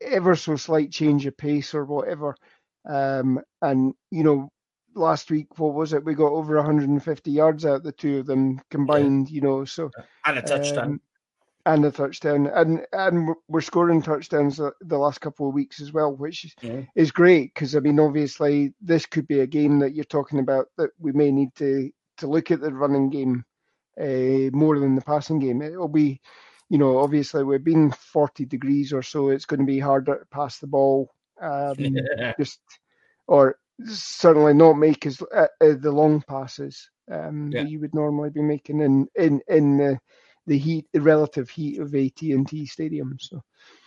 [0.00, 2.36] ever so slight change of pace or whatever.
[2.88, 4.50] Um, and you know,
[4.94, 6.04] last week, what was it?
[6.04, 9.30] We got over 150 yards out the two of them combined.
[9.30, 9.34] Yeah.
[9.34, 9.90] You know, so
[10.24, 10.84] and a touchdown.
[10.84, 11.00] Um,
[11.66, 16.14] and a touchdown, and and we're scoring touchdowns the last couple of weeks as well,
[16.14, 16.82] which yeah.
[16.94, 20.68] is great because I mean, obviously, this could be a game that you're talking about
[20.78, 23.44] that we may need to to look at the running game
[24.00, 25.60] uh, more than the passing game.
[25.60, 26.20] It'll be,
[26.68, 29.28] you know, obviously we've been 40 degrees or so.
[29.28, 32.32] It's going to be harder to pass the ball, um, yeah.
[32.38, 32.60] just
[33.26, 37.62] or certainly not make as uh, uh, the long passes um, yeah.
[37.62, 39.98] that you would normally be making in in in the
[40.46, 43.16] the heat, the relative heat of AT and T Stadium.
[43.20, 43.42] So,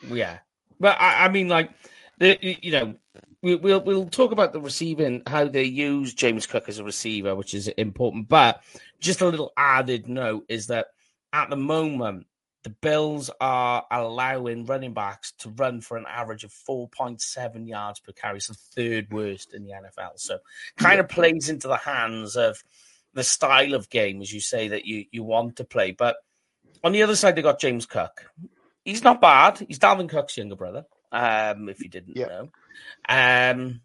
[0.08, 0.39] yeah,
[0.80, 1.71] but I, I mean, like
[2.19, 2.95] the you know,
[3.41, 7.36] we, we'll we'll talk about the receiving, how they use James Cook as a receiver,
[7.36, 8.30] which is important.
[8.30, 8.62] But
[8.99, 10.88] just a little added note is that
[11.34, 12.27] at the moment
[12.63, 18.12] the Bills are allowing running backs to run for an average of 4.7 yards per
[18.12, 20.17] carry, so third worst in the NFL.
[20.19, 20.39] So
[20.78, 22.63] kind of plays into the hands of
[23.13, 25.91] the style of game, as you say, that you, you want to play.
[25.91, 26.17] But
[26.84, 28.32] on the other side, they got James Cook.
[28.86, 29.63] He's not bad.
[29.67, 32.28] He's Dalvin Cook's younger brother, um, if you didn't yeah.
[32.28, 32.50] know.
[33.10, 33.82] Um,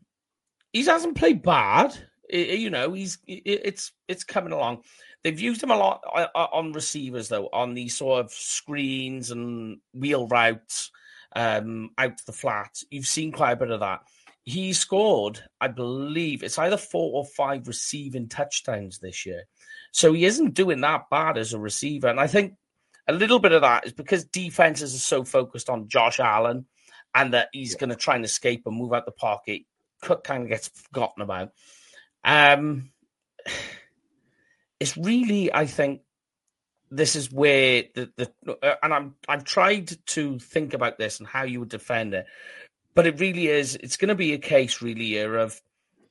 [0.72, 1.96] he hasn't played bad.
[2.28, 4.82] It, you know, he's it, it's it's coming along.
[5.26, 6.04] They've used him a lot
[6.36, 10.92] on receivers, though, on these sort of screens and wheel routes
[11.34, 12.80] um, out to the flat.
[12.90, 14.02] You've seen quite a bit of that.
[14.44, 19.42] He scored, I believe, it's either four or five receiving touchdowns this year.
[19.90, 22.06] So he isn't doing that bad as a receiver.
[22.06, 22.54] And I think
[23.08, 26.66] a little bit of that is because defenses are so focused on Josh Allen
[27.16, 29.62] and that he's going to try and escape and move out the pocket.
[30.02, 31.50] Cook kind of gets forgotten about.
[32.22, 32.92] Um,
[34.80, 36.02] it's really, I think,
[36.90, 41.26] this is where the, the uh, and I'm I've tried to think about this and
[41.26, 42.26] how you would defend it,
[42.94, 43.74] but it really is.
[43.76, 45.60] It's going to be a case really here of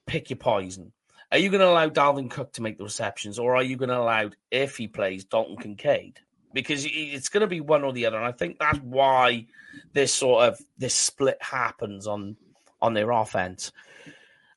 [0.05, 0.91] pick your poison.
[1.31, 3.89] Are you going to allow Dalvin Cook to make the receptions, or are you going
[3.89, 6.19] to allow, if he plays, Dalton Kincaid?
[6.53, 9.47] Because it's going to be one or the other, and I think that's why
[9.93, 12.37] this sort of this split happens on
[12.81, 13.71] on their offense.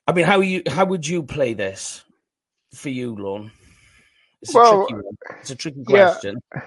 [0.07, 2.03] I mean, how you how would you play this
[2.73, 3.51] for you, Lorne?
[4.41, 5.17] It's well, a tricky one.
[5.39, 6.41] It's a tricky question.
[6.55, 6.61] Yeah.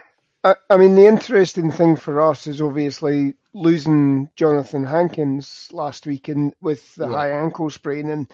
[0.45, 6.29] I, I mean, the interesting thing for us is obviously losing Jonathan Hankins last week
[6.29, 7.13] in, with the yeah.
[7.13, 8.31] high ankle sprain, and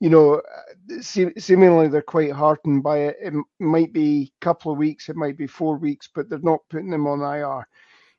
[0.00, 0.42] you know,
[1.00, 3.16] se- seemingly they're quite heartened by it.
[3.20, 6.60] It might be a couple of weeks, it might be four weeks, but they're not
[6.68, 7.66] putting him on IR.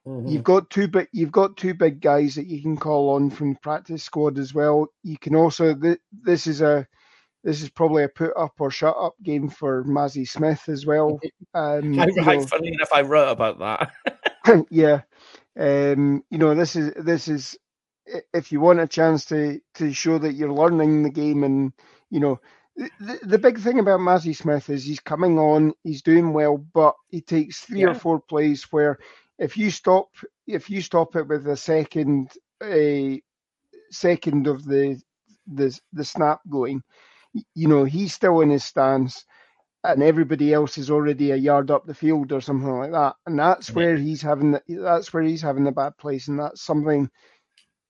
[0.07, 0.27] Mm-hmm.
[0.27, 3.53] You've got two big, you've got two big guys that you can call on from
[3.53, 4.87] the practice squad as well.
[5.03, 6.87] You can also th- this is a
[7.45, 11.19] this is probably a put up or shut up game for Mazi Smith as well.
[11.53, 14.65] Um, I, I, funny enough, I wrote about that.
[14.69, 15.03] yeah,
[15.57, 17.57] um, you know, this is this is
[18.33, 21.71] if you want a chance to to show that you're learning the game, and
[22.09, 22.41] you know,
[22.75, 26.95] the, the big thing about Mazi Smith is he's coming on, he's doing well, but
[27.07, 27.91] he takes three yeah.
[27.91, 28.99] or four plays where
[29.39, 30.09] if you stop
[30.45, 32.31] if you stop it with a second
[32.61, 33.21] a
[33.91, 35.01] second of the
[35.47, 36.83] the the snap going
[37.53, 39.25] you know, he's still in his stance
[39.83, 43.15] and everybody else is already a yard up the field or something like that.
[43.25, 46.27] And that's where he's having the, that's where he's having the bad place.
[46.27, 47.09] And that's something,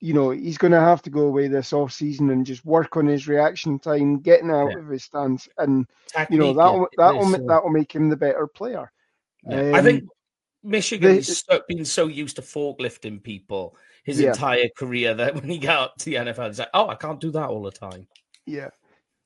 [0.02, 2.98] you know, he's going to have to go away this off season and just work
[2.98, 4.80] on his reaction time, getting out yeah.
[4.80, 8.46] of his stance, and Technique, you know that'll that'll uh, that'll make him the better
[8.46, 8.92] player.
[9.48, 9.60] Yeah.
[9.62, 10.04] Um, I think
[10.64, 14.30] Michigan has been so used to forklifting people his yeah.
[14.30, 17.32] entire career that when he got to the NFL, he's like, "Oh, I can't do
[17.32, 18.08] that all the time."
[18.46, 18.70] Yeah,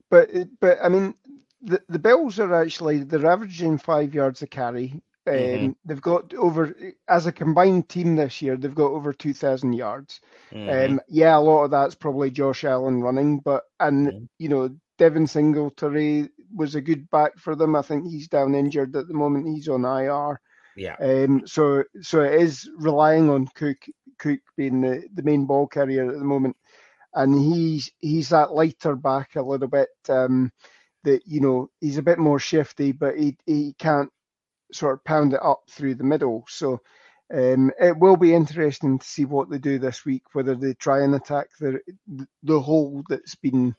[0.09, 1.13] but but I mean,
[1.61, 5.01] the the Bills are actually they're averaging five yards a carry.
[5.27, 5.71] Um, mm-hmm.
[5.85, 6.75] They've got over
[7.07, 8.57] as a combined team this year.
[8.57, 10.21] They've got over two thousand yards.
[10.51, 10.93] Mm-hmm.
[10.93, 14.25] Um, yeah, a lot of that's probably Josh Allen running, but and mm-hmm.
[14.39, 17.75] you know Devin Singletary was a good back for them.
[17.75, 19.47] I think he's down injured at the moment.
[19.47, 20.39] He's on IR.
[20.75, 20.95] Yeah.
[20.99, 21.43] Um.
[21.45, 23.77] So so it is relying on Cook
[24.17, 26.55] Cook being the, the main ball carrier at the moment
[27.15, 29.89] and he's he's that lighter back a little bit.
[30.09, 30.51] Um,
[31.05, 34.11] that you know he's a bit more shifty, but he he can't
[34.73, 36.45] sort of pound it up through the middle.
[36.49, 36.81] So
[37.33, 41.03] um, it will be interesting to see what they do this week, whether they try
[41.03, 41.79] and attack the
[42.43, 43.75] the hole that's been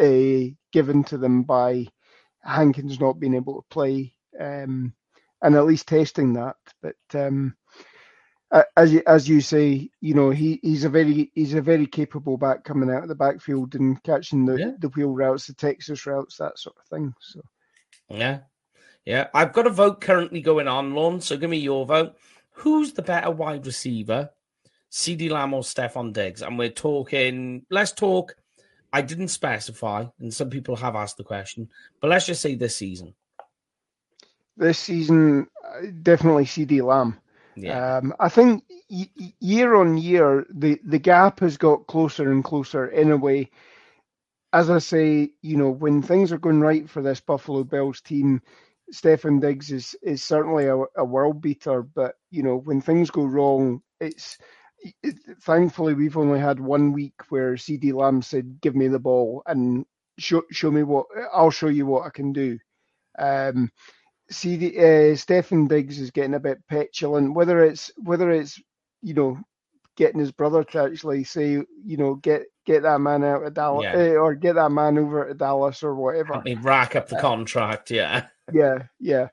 [0.00, 1.86] uh, given to them by
[2.44, 4.94] Hankins not being able to play, um,
[5.42, 6.56] and at least testing that.
[6.82, 7.56] But um,
[8.76, 12.36] as you, as you say, you know he, he's a very he's a very capable
[12.36, 14.70] back coming out of the backfield and catching the, yeah.
[14.78, 17.14] the wheel routes, the Texas routes, that sort of thing.
[17.20, 17.40] So
[18.08, 18.40] yeah,
[19.04, 19.28] yeah.
[19.32, 21.20] I've got a vote currently going on, Lorne.
[21.20, 22.16] So give me your vote.
[22.50, 24.30] Who's the better wide receiver,
[24.90, 26.42] CeeDee Lamb or Stefon Diggs?
[26.42, 27.64] And we're talking.
[27.70, 28.36] Let's talk.
[28.92, 32.76] I didn't specify, and some people have asked the question, but let's just say this
[32.76, 33.14] season.
[34.54, 37.18] This season, uh, definitely CeeDee Lamb.
[37.56, 37.80] Yeah.
[38.00, 39.10] Um, I think y-
[39.40, 43.50] year on year, the, the gap has got closer and closer in a way.
[44.52, 48.42] As I say, you know, when things are going right for this Buffalo Bills team,
[48.92, 51.82] Stefon Diggs is, is certainly a, a world beater.
[51.82, 54.38] But, you know, when things go wrong, it's
[55.02, 59.42] it, thankfully we've only had one week where CeeDee Lamb said, "Give me the ball
[59.46, 59.86] and
[60.18, 62.58] show show me what I'll show you what I can do."
[63.18, 63.70] Um,
[64.32, 67.34] see the uh, Stefon Diggs is getting a bit petulant.
[67.34, 68.60] Whether it's whether it's
[69.02, 69.38] you know
[69.96, 71.50] getting his brother to actually say
[71.84, 73.94] you know get get that man out of Dallas yeah.
[73.94, 76.34] uh, or get that man over to Dallas or whatever.
[76.34, 79.28] I mean, rack up the contract, yeah, yeah, yeah.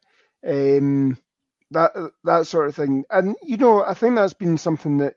[0.45, 1.17] Um,
[1.71, 5.15] that that sort of thing, and you know, I think that's been something that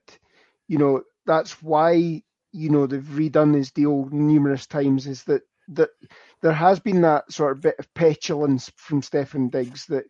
[0.68, 5.06] you know that's why you know they've redone his deal numerous times.
[5.06, 5.42] Is that
[5.76, 5.90] that
[6.42, 10.04] there has been that sort of bit of petulance from Stefon Diggs that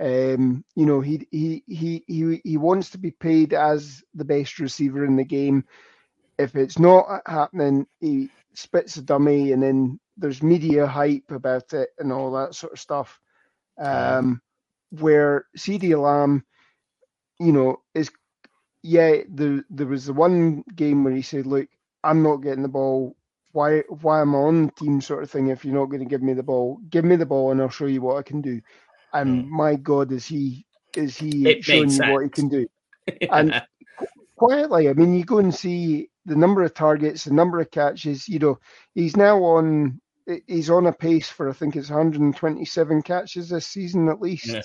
[0.00, 4.58] um, you know he he he he he wants to be paid as the best
[4.58, 5.64] receiver in the game.
[6.38, 11.90] If it's not happening, he spits a dummy, and then there's media hype about it
[11.98, 13.20] and all that sort of stuff.
[13.78, 14.40] Um,
[14.90, 16.44] where CeeDee Lamb,
[17.38, 18.10] you know, is
[18.82, 21.68] yeah, there there was the one game where he said, "Look,
[22.02, 23.16] I'm not getting the ball
[23.52, 26.08] why why am I on the team sort of thing if you're not going to
[26.08, 26.78] give me the ball?
[26.88, 28.60] Give me the ball and I'll show you what I can do.
[29.12, 29.48] And mm.
[29.48, 30.64] my God, is he
[30.96, 32.66] is he it showing you what he can do?
[33.30, 33.62] and
[34.36, 38.28] quietly, I mean, you go and see the number of targets, the number of catches.
[38.28, 38.58] You know,
[38.94, 40.00] he's now on
[40.46, 44.46] he's on a pace for I think it's 127 catches this season at least.
[44.46, 44.62] Yeah.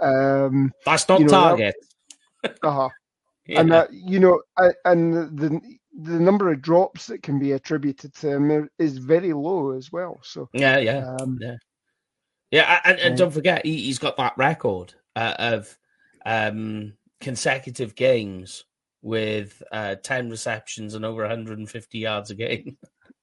[0.00, 1.74] Um, That's not you know, target.
[2.44, 2.88] uh huh.
[3.46, 3.62] Yeah.
[3.62, 4.40] And that you know,
[4.84, 5.60] and the
[5.98, 10.20] the number of drops that can be attributed to him is very low as well.
[10.22, 11.56] So yeah, yeah, um, yeah,
[12.50, 12.80] yeah.
[12.84, 15.78] And, and don't forget, he, has got that record uh, of
[16.24, 18.64] um, consecutive games
[19.02, 22.76] with uh, ten receptions and over 150 yards a game.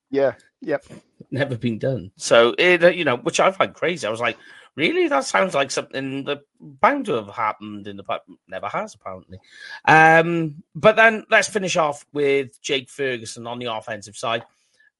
[0.10, 0.86] Yeah, yep.
[1.29, 2.11] Never been done.
[2.15, 4.07] So it, you know, which I find crazy.
[4.07, 4.37] I was like,
[4.77, 8.21] Really, that sounds like something that bound to have happened in the past.
[8.47, 9.39] Never has, apparently.
[9.85, 14.43] Um, but then let's finish off with Jake Ferguson on the offensive side.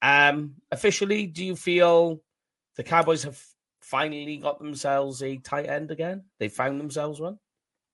[0.02, 2.20] Um, officially, do you feel
[2.76, 3.40] the Cowboys have
[3.80, 6.24] finally got themselves a tight end again?
[6.40, 7.38] They found themselves one.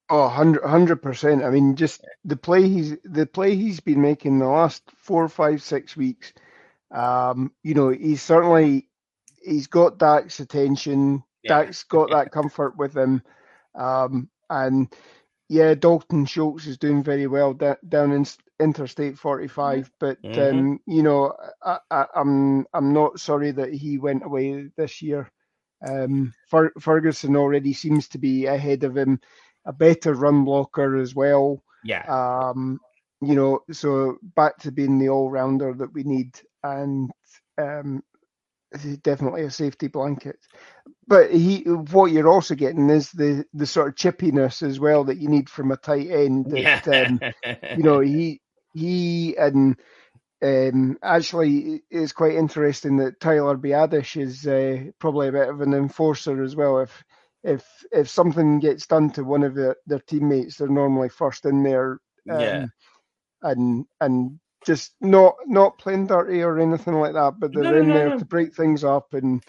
[0.09, 1.43] Oh, 100 percent.
[1.43, 5.61] I mean, just the play he's the play he's been making the last four, five,
[5.61, 6.31] six weeks.
[6.93, 8.87] Um, you know, he's certainly
[9.43, 11.61] he's got Dak's attention yeah.
[11.61, 13.21] Dak's got that comfort with him.
[13.75, 14.93] Um, and
[15.49, 18.25] yeah, Dalton Schultz is doing very well down in
[18.59, 19.91] Interstate 45.
[19.99, 20.57] But mm-hmm.
[20.57, 25.29] um, you know, I, am I'm, I'm not sorry that he went away this year.
[25.85, 29.19] Um, Fer- Ferguson already seems to be ahead of him,
[29.65, 31.61] a better run blocker as well.
[31.83, 32.03] Yeah.
[32.05, 32.79] Um,
[33.21, 37.11] you know, so back to being the all rounder that we need, and
[37.57, 38.03] um,
[39.03, 40.37] definitely a safety blanket.
[41.07, 45.17] But he, what you're also getting is the the sort of chippiness as well that
[45.17, 46.45] you need from a tight end.
[46.51, 47.07] That, yeah.
[47.07, 47.19] um,
[47.77, 48.41] you know, he
[48.73, 49.77] he and
[50.41, 55.73] um, actually it's quite interesting that Tyler Biadasz is uh, probably a bit of an
[55.73, 56.79] enforcer as well.
[56.79, 57.03] If
[57.43, 61.63] if if something gets done to one of their, their teammates, they're normally first in
[61.63, 61.99] there.
[62.29, 62.65] Um, yeah.
[63.41, 67.87] And and just not not playing dirty or anything like that, but they're no, in
[67.87, 68.19] no, there no.
[68.19, 69.43] to break things up and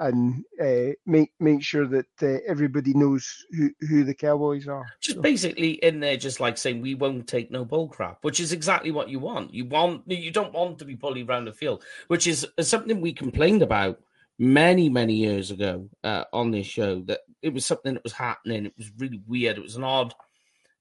[0.00, 4.86] and uh, make make sure that uh, everybody knows who, who the Cowboys are.
[5.00, 5.22] Just so.
[5.22, 8.90] basically in there, just like saying we won't take no bull crap, which is exactly
[8.90, 9.52] what you want.
[9.52, 13.12] You want you don't want to be bullied around the field, which is something we
[13.12, 14.00] complained about
[14.38, 17.00] many many years ago uh, on this show.
[17.02, 18.66] That it was something that was happening.
[18.66, 19.58] It was really weird.
[19.58, 20.14] It was an odd.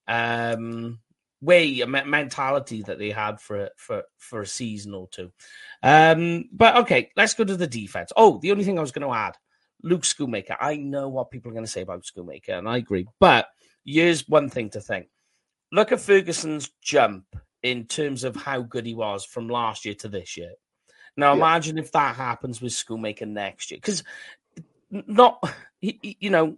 [0.08, 1.00] Um,
[1.42, 5.32] way a mentality that they had for for for a season or two.
[5.82, 8.12] Um, but okay, let's go to the defense.
[8.16, 9.38] Oh, the only thing I was going to add,
[9.84, 10.58] Luke Schoonmaker.
[10.60, 13.08] I know what people are going to say about Schoonmaker, and I agree.
[13.20, 13.48] But
[13.86, 15.08] here's one thing to think:
[15.72, 17.26] look at Ferguson's jump
[17.64, 20.54] in terms of how good he was from last year to this year.
[21.18, 21.38] Now, yeah.
[21.38, 24.04] imagine if that happens with Schoonmaker next year, because
[24.92, 25.44] not
[25.82, 26.58] you know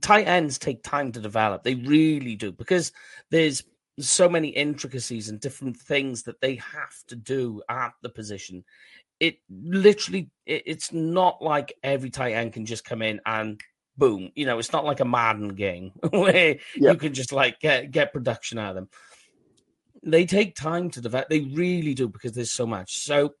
[0.00, 1.62] tight ends take time to develop.
[1.62, 2.92] They really do because
[3.30, 3.64] there's
[3.98, 8.64] so many intricacies and different things that they have to do at the position.
[9.20, 13.60] It literally, it, it's not like every tight end can just come in and
[13.96, 14.30] boom.
[14.34, 16.58] You know, it's not like a Madden game where yep.
[16.76, 18.88] you can just like get, get production out of them.
[20.04, 21.28] They take time to develop.
[21.28, 22.98] They really do because there's so much.
[22.98, 23.34] So,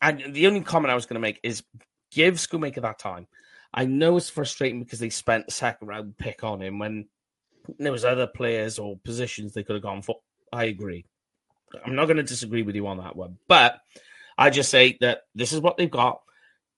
[0.00, 1.62] and the only comment I was going to make is
[2.10, 3.26] give Schoonmaker that time.
[3.74, 7.08] I know it's frustrating because they spent a second round pick on him when
[7.78, 10.16] there was other players or positions they could have gone for.
[10.52, 11.04] I agree.
[11.84, 13.80] I'm not going to disagree with you on that one, but
[14.38, 16.22] I just say that this is what they've got.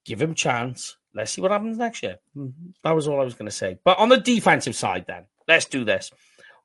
[0.05, 0.97] Give him chance.
[1.15, 2.17] Let's see what happens next year.
[2.37, 2.71] Mm-hmm.
[2.83, 3.79] That was all I was going to say.
[3.85, 6.11] But on the defensive side, then let's do this.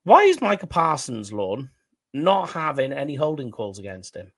[0.04, 1.70] Why is Micah Parsons, Lorne,
[2.14, 4.32] not having any holding calls against him?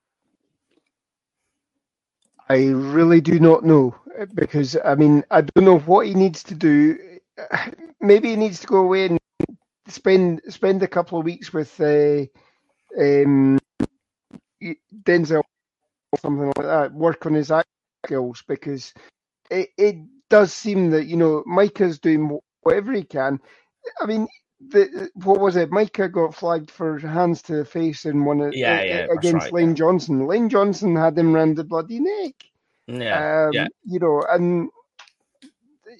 [2.48, 3.94] I really do not know
[4.34, 6.98] because I mean I don't know what he needs to do.
[8.00, 9.17] Maybe he needs to go away and
[9.88, 12.24] spend spend a couple of weeks with uh,
[12.98, 13.58] um,
[15.02, 15.42] Denzel
[16.12, 16.92] or something like that.
[16.92, 17.52] Work on his
[18.04, 18.94] skills because
[19.50, 19.96] it, it
[20.30, 23.40] does seem that you know Micah's doing whatever he can.
[24.00, 24.28] I mean,
[24.68, 25.70] the, what was it?
[25.70, 29.52] Micah got flagged for hands to the face in one of, yeah, yeah, against right,
[29.52, 29.74] Lane yeah.
[29.74, 30.26] Johnson.
[30.26, 32.34] Lane Johnson had him round the bloody neck.
[32.86, 33.66] Yeah, um, yeah.
[33.84, 34.68] You know, and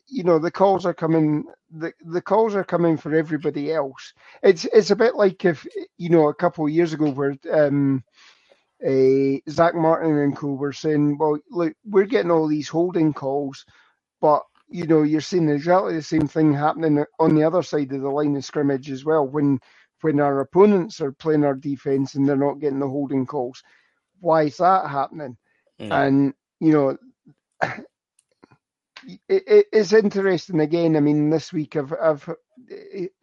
[0.07, 1.44] you know the calls are coming.
[1.70, 4.12] The the calls are coming for everybody else.
[4.42, 5.66] It's it's a bit like if
[5.99, 8.05] you know a couple of years ago where um,
[8.86, 13.64] uh, Zack Martin and co were saying, well, look, we're getting all these holding calls,
[14.20, 18.03] but you know, you're seeing exactly the same thing happening on the other side of
[18.03, 19.26] the line of scrimmage as well.
[19.26, 19.59] When
[20.03, 23.62] when our opponents are playing our defense and they're not getting the holding calls,
[24.20, 25.36] why is that happening?
[25.80, 26.07] Mm.
[26.07, 26.96] And you know,
[29.07, 30.96] it, it, it's interesting again.
[30.96, 32.28] I mean, this week I've, I've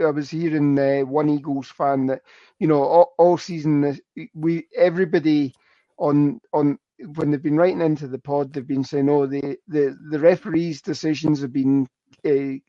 [0.01, 2.21] I was hearing uh, one Eagles fan that
[2.59, 3.99] you know all, all season
[4.33, 5.53] we everybody
[5.97, 6.79] on on
[7.15, 10.81] when they've been writing into the pod, they've been saying, "Oh, the the the referees'
[10.81, 11.87] decisions have been
[12.25, 12.59] uh,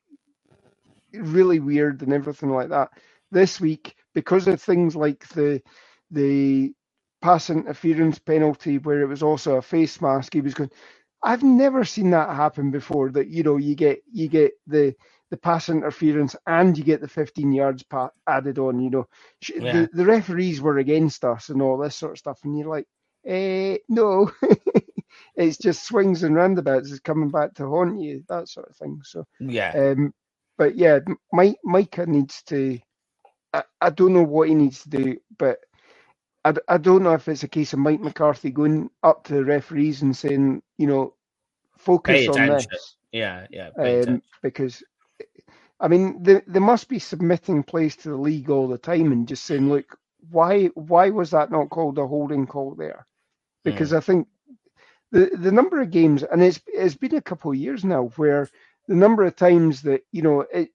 [1.14, 2.90] really weird and everything like that."
[3.32, 5.62] This week, because of things like the
[6.10, 6.74] the
[7.22, 10.70] pass interference penalty, where it was also a face mask, he was going.
[11.24, 13.10] I've never seen that happen before.
[13.12, 14.96] That you know, you get you get the
[15.30, 18.80] the pass interference and you get the 15 yards pa- added on.
[18.80, 19.08] You know,
[19.60, 19.72] yeah.
[19.72, 22.86] the, the referees were against us and all this sort of stuff, and you're like,
[23.26, 24.32] eh, no,
[25.36, 26.90] it's just swings and roundabouts.
[26.92, 29.00] It's coming back to haunt you, that sort of thing.
[29.04, 30.14] So yeah, um,
[30.58, 31.00] but yeah,
[31.32, 32.78] Mike Micah needs to.
[33.54, 35.58] I, I don't know what he needs to do, but
[36.46, 39.44] I, I don't know if it's a case of Mike McCarthy going up to the
[39.44, 41.14] referees and saying, you know,
[41.76, 42.66] focus on this.
[43.10, 43.70] Yeah, yeah.
[43.76, 44.84] Um, because,
[45.80, 49.26] I mean, they, they must be submitting plays to the league all the time and
[49.26, 49.98] just saying, look,
[50.30, 53.06] why why was that not called a holding call there?
[53.64, 53.96] Because mm.
[53.96, 54.28] I think
[55.10, 58.48] the the number of games, and it's it's been a couple of years now, where
[58.86, 60.70] the number of times that you know it,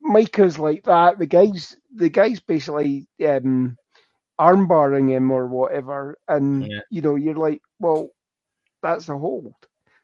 [0.00, 3.76] Micah's like that, the guys the guys basically um,
[4.40, 6.80] armbarring him or whatever, and yeah.
[6.90, 8.10] you know you're like, well,
[8.82, 9.54] that's a hold.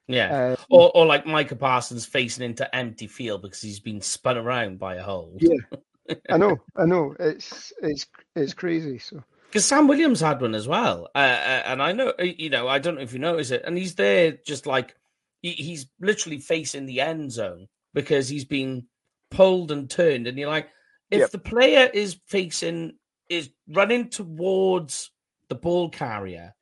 [0.06, 4.36] Yeah, um, or or like Micah Parsons facing into empty field because he's been spun
[4.36, 5.40] around by a hold.
[5.40, 7.14] Yeah, I know, I know.
[7.18, 8.98] It's it's it's crazy.
[8.98, 12.50] So because Sam Williams had one as well, uh, uh, and I know uh, you
[12.50, 14.96] know I don't know if you notice it, and he's there just like
[15.42, 18.86] he, he's literally facing the end zone because he's been
[19.30, 20.68] pulled and turned, and you're like,
[21.10, 21.30] if yep.
[21.30, 22.94] the player is facing
[23.30, 25.10] is running towards
[25.48, 26.54] the ball carrier,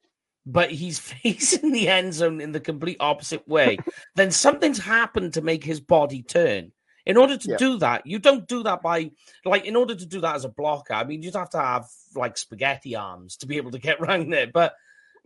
[0.47, 3.79] but he's facing the end zone in the complete opposite way,
[4.15, 6.71] then something's happened to make his body turn.
[7.07, 7.57] In order to yeah.
[7.57, 9.11] do that, you don't do that by
[9.47, 10.93] like in order to do that as a blocker.
[10.93, 14.31] I mean, you'd have to have like spaghetti arms to be able to get around
[14.31, 14.47] there.
[14.47, 14.75] But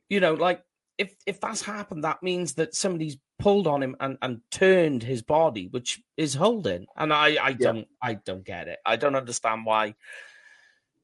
[0.08, 0.62] you know, like
[0.96, 5.22] if if that's happened, that means that somebody's pulled on him and, and turned his
[5.22, 6.86] body, which is holding.
[6.96, 7.88] And I I don't.
[8.00, 8.78] I don't get it.
[8.86, 9.96] I don't understand why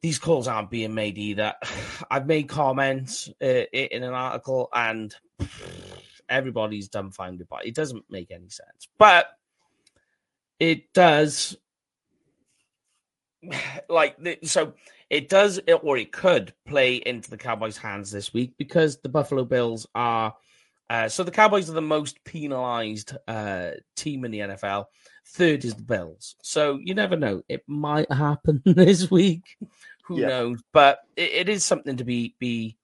[0.02, 1.54] these calls aren't being made either.
[2.10, 5.14] I've made comments uh, in an article and
[6.28, 7.68] everybody's dumbfounded by it.
[7.68, 8.88] It doesn't make any sense.
[8.98, 9.26] But
[10.58, 11.56] it does
[13.88, 14.74] like so
[15.10, 19.44] it does or it could play into the Cowboys' hands this week because the Buffalo
[19.44, 20.34] Bills are
[20.90, 24.86] uh, so the Cowboys are the most penalized uh, team in the NFL.
[25.30, 26.36] Third is the Bills.
[26.42, 27.42] So you never know.
[27.48, 29.56] It might happen this week.
[30.04, 30.28] Who yeah.
[30.28, 30.62] knows?
[30.72, 32.76] But it, it is something to be be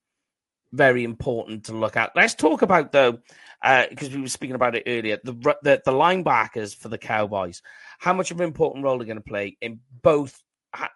[0.72, 2.12] very important to look at.
[2.14, 3.18] Let's talk about though,
[3.62, 5.18] because uh, we were speaking about it earlier.
[5.22, 5.32] The,
[5.62, 7.62] the the linebackers for the Cowboys.
[7.98, 10.42] How much of an important role they're going to play in both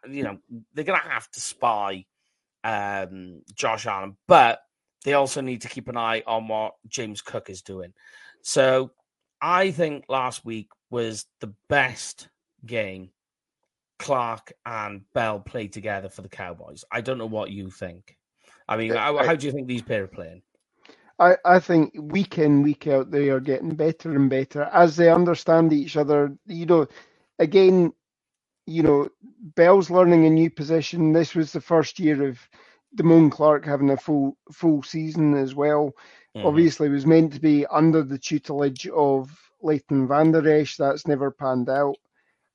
[0.09, 0.39] you know,
[0.75, 2.05] they're going to have to spy
[2.65, 4.61] um, Josh Allen, but
[5.05, 7.93] they also need to keep an eye on what James Cook is doing.
[8.43, 8.93] So
[9.41, 12.29] I think last week was the best
[12.65, 13.11] game
[13.99, 16.85] Clark and Bell played together for the Cowboys.
[16.91, 18.17] I don't know what you think.
[18.69, 20.43] I mean, how, how do you think these pair are playing?
[21.19, 25.11] I, I think week in, week out, they are getting better and better as they
[25.11, 26.37] understand each other.
[26.47, 26.87] You know,
[27.39, 27.93] again,
[28.67, 29.09] you know,
[29.57, 31.13] Bell's learning a new position.
[31.13, 32.39] This was the first year of
[32.97, 35.93] Damone Clark having a full full season as well.
[36.37, 36.47] Mm-hmm.
[36.47, 40.77] Obviously, was meant to be under the tutelage of Leighton Vander Esch.
[40.79, 41.97] That's never panned out.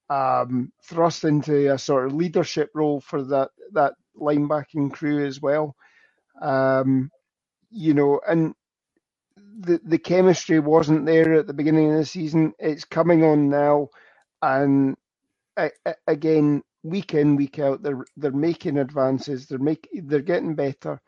[0.09, 5.75] Um, thrust into a sort of leadership role for that that linebacking crew as well.
[6.41, 7.11] Um,
[7.71, 8.55] you know, and
[9.59, 12.53] the the chemistry wasn't there at the beginning of the season.
[12.59, 13.89] It's coming on now,
[14.41, 14.97] and
[16.07, 19.47] again, week in week out, they're they're making advances.
[19.47, 21.01] They're make they're getting better.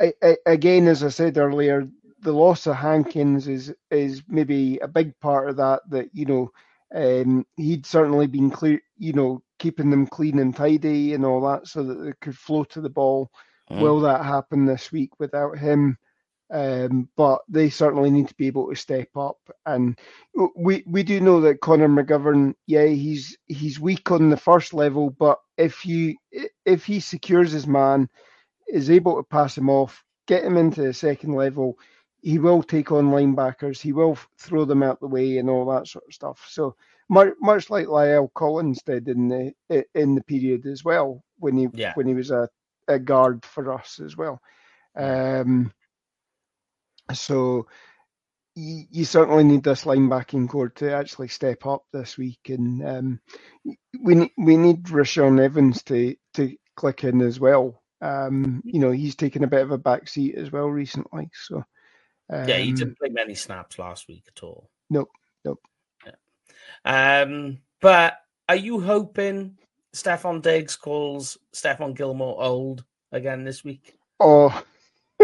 [0.00, 1.88] I, I, again, as I said earlier,
[2.22, 5.82] the loss of Hankins is is maybe a big part of that.
[5.90, 6.50] That you know,
[6.94, 11.66] um, he'd certainly been clear, you know, keeping them clean and tidy and all that,
[11.66, 13.30] so that they could flow to the ball.
[13.70, 13.80] Mm.
[13.80, 15.98] Will that happen this week without him?
[16.52, 19.38] Um, but they certainly need to be able to step up.
[19.64, 19.98] And
[20.54, 25.10] we we do know that Connor McGovern, yeah, he's he's weak on the first level,
[25.10, 26.16] but if you
[26.66, 28.08] if he secures his man,
[28.68, 31.78] is able to pass him off, get him into the second level,
[32.22, 35.88] he will take on linebackers, he will throw them out the way and all that
[35.88, 36.46] sort of stuff.
[36.48, 36.76] So
[37.08, 41.68] much, much like La'el Collins did in the in the period as well when he
[41.74, 41.92] yeah.
[41.94, 42.48] when he was a,
[42.86, 44.40] a guard for us as well.
[44.96, 45.72] Um,
[47.12, 47.66] so
[48.54, 53.20] you, you, certainly need this linebacking corps to actually step up this week, and um,
[54.00, 57.82] we we need Rashaan Evans to to click in as well.
[58.00, 61.30] Um, you know, he's taken a bit of a back seat as well recently.
[61.34, 61.64] So
[62.32, 64.70] um, yeah, he didn't play many snaps last week at all.
[64.88, 65.10] Nope,
[65.44, 65.60] nope.
[66.06, 67.22] Yeah.
[67.24, 68.14] Um, but
[68.48, 69.58] are you hoping
[69.94, 73.98] Stefon Diggs calls Stephon Gilmore old again this week?
[74.18, 74.62] Oh.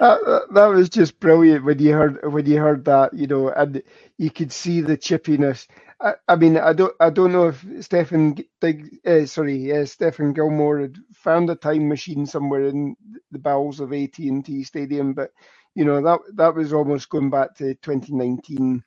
[0.00, 3.82] that, that was just brilliant when you heard when you heard that, you know, and
[4.18, 5.68] you could see the chippiness.
[6.04, 10.80] I, I mean, I don't I don't know if Stephen uh, sorry, uh, Stephon Gilmore
[10.80, 12.94] had found a time machine somewhere in
[13.30, 15.30] the bowels of AT and T Stadium, but
[15.74, 18.84] you know that that was almost going back to 2019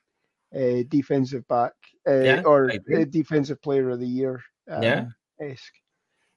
[0.54, 0.58] uh,
[0.88, 1.72] defensive back
[2.08, 2.70] uh, yeah, or
[3.10, 4.40] defensive player of the year.
[4.70, 5.04] Um, yeah.
[5.40, 5.74] Esque.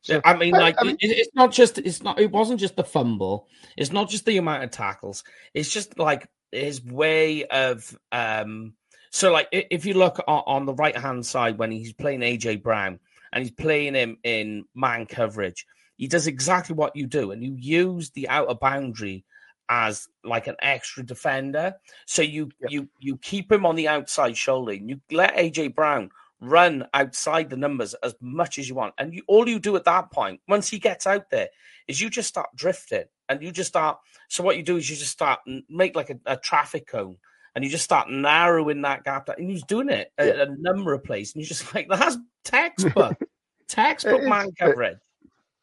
[0.01, 2.84] So, I mean, like I mean, it's not just it's not it wasn't just the
[2.84, 3.47] fumble.
[3.77, 5.23] It's not just the amount of tackles.
[5.53, 8.73] It's just like his way of um.
[9.12, 12.97] So, like, if you look on the right hand side when he's playing AJ Brown
[13.34, 15.66] and he's playing him in man coverage,
[15.97, 19.26] he does exactly what you do, and you use the outer boundary
[19.70, 21.76] as like an extra defender.
[22.07, 22.72] So you yep.
[22.72, 26.09] you you keep him on the outside shoulder, and you let AJ Brown
[26.39, 28.93] run outside the numbers as much as you want.
[28.97, 31.49] And you, all you do at that point, once he gets out there,
[31.88, 33.99] is you just start drifting and you just start.
[34.30, 37.18] So what you do is you just start make like a, a traffic cone
[37.56, 39.30] and you just start narrowing that gap.
[39.30, 40.43] And he's doing it at yeah.
[40.43, 41.36] a number of places.
[41.36, 43.18] And you're just like, that's textbook,
[43.68, 44.97] textbook man coverage.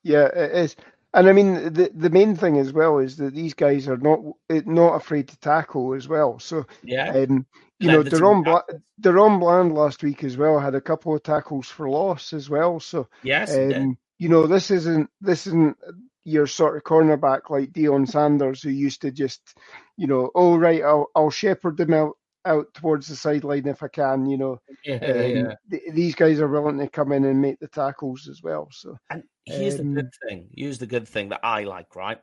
[0.02, 0.76] yeah, it is.
[1.14, 4.20] And I mean, the the main thing as well is that these guys are not
[4.50, 6.38] not afraid to tackle as well.
[6.38, 7.46] So yeah, um,
[7.78, 8.64] you know, DaRon, Bla-
[9.00, 12.78] DaRon Bland last week as well had a couple of tackles for loss as well.
[12.78, 15.76] So yes, um, you know, this isn't this isn't
[16.24, 19.56] your sort of cornerback like Deion Sanders who used to just,
[19.96, 23.88] you know, oh right, I'll I'll shepherd them out out towards the sideline if I
[23.88, 24.26] can.
[24.26, 25.54] You know, yeah, um, yeah.
[25.70, 28.68] Th- these guys are willing to come in and make the tackles as well.
[28.72, 30.48] So and here's um, the good thing.
[30.54, 31.94] Here's the good thing that I like.
[31.94, 32.18] Right,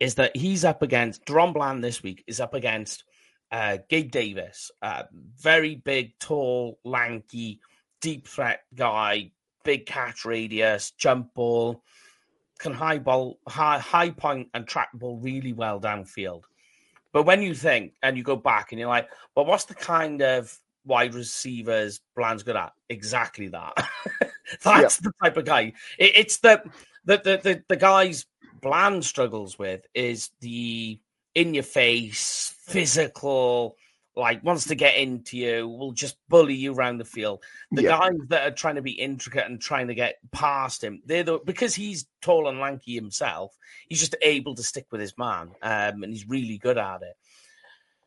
[0.00, 3.04] is that he's up against DaRon Bland this week is up against
[3.50, 5.02] uh, Gabe Davis, uh,
[5.38, 7.60] very big, tall, lanky,
[8.00, 9.32] deep threat guy,
[9.64, 11.82] big catch radius, jump ball,
[12.58, 16.42] can high ball, high, high point and track ball really well downfield.
[17.12, 20.22] But when you think and you go back and you're like, well, what's the kind
[20.22, 22.72] of wide receivers Bland's good at?
[22.88, 23.74] Exactly that.
[24.62, 25.72] That's the type of guy.
[25.98, 26.62] It, it's the,
[27.04, 28.26] the the the the guys
[28.60, 30.98] Bland struggles with is the
[31.34, 33.76] in your face, physical,
[34.14, 37.42] like wants to get into you, will just bully you around the field.
[37.70, 37.98] The yeah.
[37.98, 41.40] guys that are trying to be intricate and trying to get past him, they're the,
[41.44, 43.56] because he's tall and lanky himself.
[43.88, 47.16] He's just able to stick with his man, um, and he's really good at it.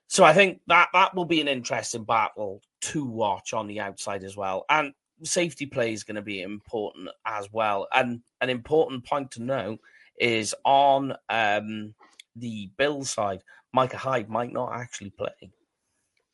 [0.08, 4.24] So I think that that will be an interesting battle to watch on the outside
[4.24, 4.66] as well.
[4.70, 4.93] And
[5.24, 7.88] safety play is going to be important as well.
[7.93, 9.78] And an important point to know
[10.20, 11.95] is on um,
[12.36, 13.41] the Bill side,
[13.74, 15.51] Micah Hyde might not actually play.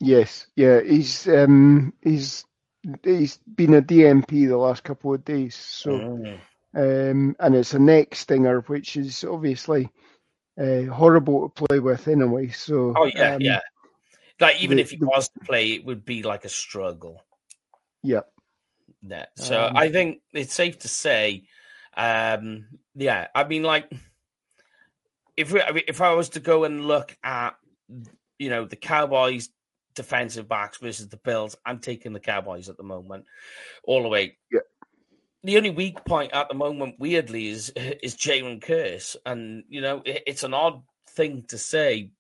[0.02, 2.43] Yes, yeah, he's um, he's
[3.04, 6.39] he's been a DMP the last couple of days, so Mm.
[6.74, 9.89] um, and it's a neck stinger, which is obviously
[10.60, 12.47] uh, horrible to play with anyway.
[12.47, 13.60] So Oh yeah, um, yeah.
[14.39, 17.24] Like even the- if he was to play, it would be like a struggle.
[18.02, 18.22] yeah,
[19.04, 19.26] Yeah.
[19.36, 21.43] So Um, I think it's safe to say,
[21.95, 23.28] um, yeah.
[23.36, 23.91] I mean, like,
[25.38, 27.56] if we, if I was to go and look at,
[28.39, 29.49] you know, the Cowboys
[30.02, 33.26] defensive backs versus the Bills, I'm taking the Cowboys at the moment,
[33.84, 34.38] all the way.
[34.52, 34.62] Yeah.
[35.43, 40.02] The only weak point at the moment, weirdly, is is Jayron Kearse, and you know,
[40.06, 42.12] it, it's an odd thing to say.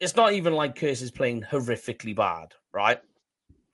[0.00, 3.00] It's not even like Kearse is playing horrifically bad, right?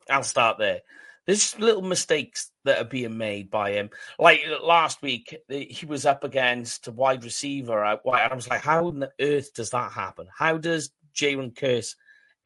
[0.09, 0.81] I'll start there.
[1.27, 3.91] There's little mistakes that are being made by him.
[4.19, 7.85] Like last week, he was up against a wide receiver.
[7.85, 10.27] I, I was like, how on earth does that happen?
[10.37, 11.95] How does Jayron Kearse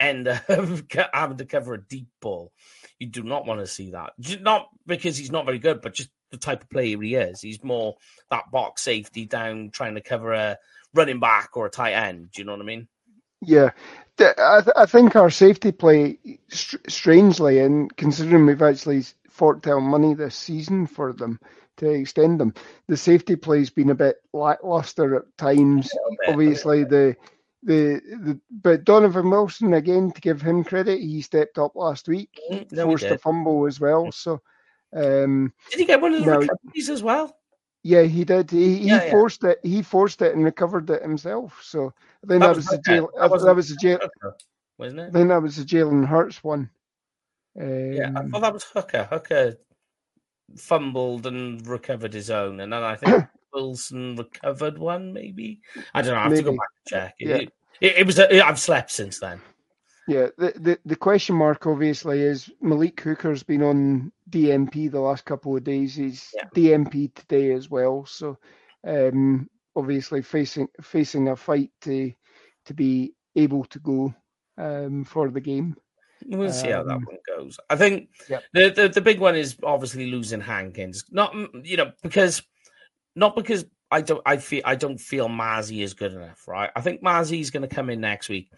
[0.01, 2.53] end up having to cover a deep ball?
[2.99, 4.13] You do not want to see that.
[4.41, 7.41] Not because he's not very good, but just the type of player he is.
[7.41, 7.97] He's more
[8.31, 10.59] that box safety down, trying to cover a
[10.93, 12.31] running back or a tight end.
[12.33, 12.89] Do you know what I mean?
[13.41, 13.71] yeah.
[14.19, 16.19] I, th- I think our safety play,
[16.49, 21.41] str- strangely, and considering we've actually forked out money this season for them
[21.79, 22.55] to extend them,
[22.87, 25.91] the safety play's been a bit lackluster at times.
[26.29, 27.17] Obviously, the
[27.65, 32.39] the the but Donovan Wilson again to give him credit, he stepped up last week,
[32.71, 34.13] no, forced a fumble as well.
[34.13, 34.41] So,
[34.95, 36.39] um, Did he get one of the No.
[36.39, 37.37] recoveries as well?
[37.83, 38.51] yeah, he did.
[38.51, 39.11] He, he Yeah, yeah.
[39.11, 39.61] forced it.
[39.63, 41.61] He forced it and recovered it himself.
[41.63, 41.93] So
[42.23, 43.11] then think that, was, the jail.
[43.19, 43.99] That wasn't That was the jail.
[44.79, 45.13] Wasn't it?
[45.13, 46.71] think that was the Jalen Hurts one.
[47.61, 49.05] Um, Yeah, I thought that was Hooker.
[49.05, 49.57] Hooker
[50.57, 55.13] fumbled and recovered his own, and then I think Wilson recovered one.
[55.13, 55.61] Maybe
[55.95, 56.21] I don't know.
[56.21, 57.15] I have to go back and check.
[57.19, 57.37] Yeah.
[57.37, 58.19] It, it, it was.
[58.19, 59.41] A, I've slept since then.
[60.07, 65.25] Yeah, the, the, the question mark obviously is Malik Hooker's been on DMP the last
[65.25, 65.95] couple of days.
[65.95, 66.45] He's Yeah.
[66.55, 68.05] DMP today as well.
[68.05, 68.37] So
[68.87, 72.13] um, obviously facing facing a fight to
[72.67, 74.15] to be able to go
[74.59, 75.75] um, for the game.
[76.27, 77.59] We'll see how that Um, one goes.
[77.71, 78.43] I think Yep.
[78.53, 81.05] the, the the big one is obviously losing Hankins.
[81.11, 81.35] Not
[81.65, 82.43] you know because
[83.15, 86.71] not because I don't I feel I don't feel Mazi is good enough, right?
[86.75, 88.51] I think Mazi is going to come in next week.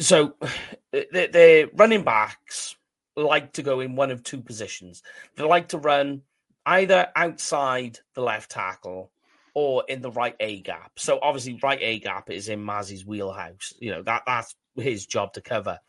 [0.00, 0.34] So
[0.92, 2.76] the, running backs
[3.16, 5.02] like to go in one of two positions.
[5.36, 6.22] They like to run
[6.64, 9.10] either outside the left tackle
[9.54, 10.92] or in the right A gap.
[10.96, 13.74] So obviously, right A gap is in Mazi's wheelhouse.
[13.80, 15.80] You know that that's his job to cover.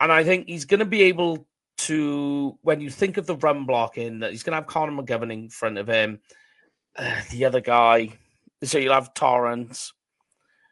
[0.00, 1.46] And I think he's going to be able
[1.78, 5.32] to, when you think of the run blocking, that he's going to have Connor McGovern
[5.32, 6.20] in front of him,
[7.00, 8.10] uh, the other guy.
[8.62, 9.92] So you'll have Torrence.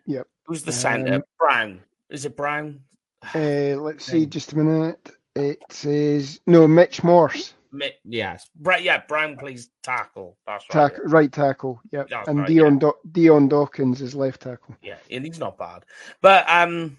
[0.07, 0.27] Yep.
[0.47, 1.15] Who's the center?
[1.15, 1.81] Um, Brown.
[2.11, 2.81] Is it Brown?
[3.35, 5.11] Uh, let's see, just a minute.
[5.35, 8.49] It says no, Mitch Morse, Mi- Yes.
[8.55, 10.37] Bra- yeah, Brown plays tackle.
[10.47, 10.93] That's right.
[10.93, 11.81] tack, right tackle.
[11.91, 14.77] Yep, That's and right, Dion Do- Dion Dawkins is left tackle.
[14.83, 15.85] Yeah, and he's not bad.
[16.23, 16.97] But um,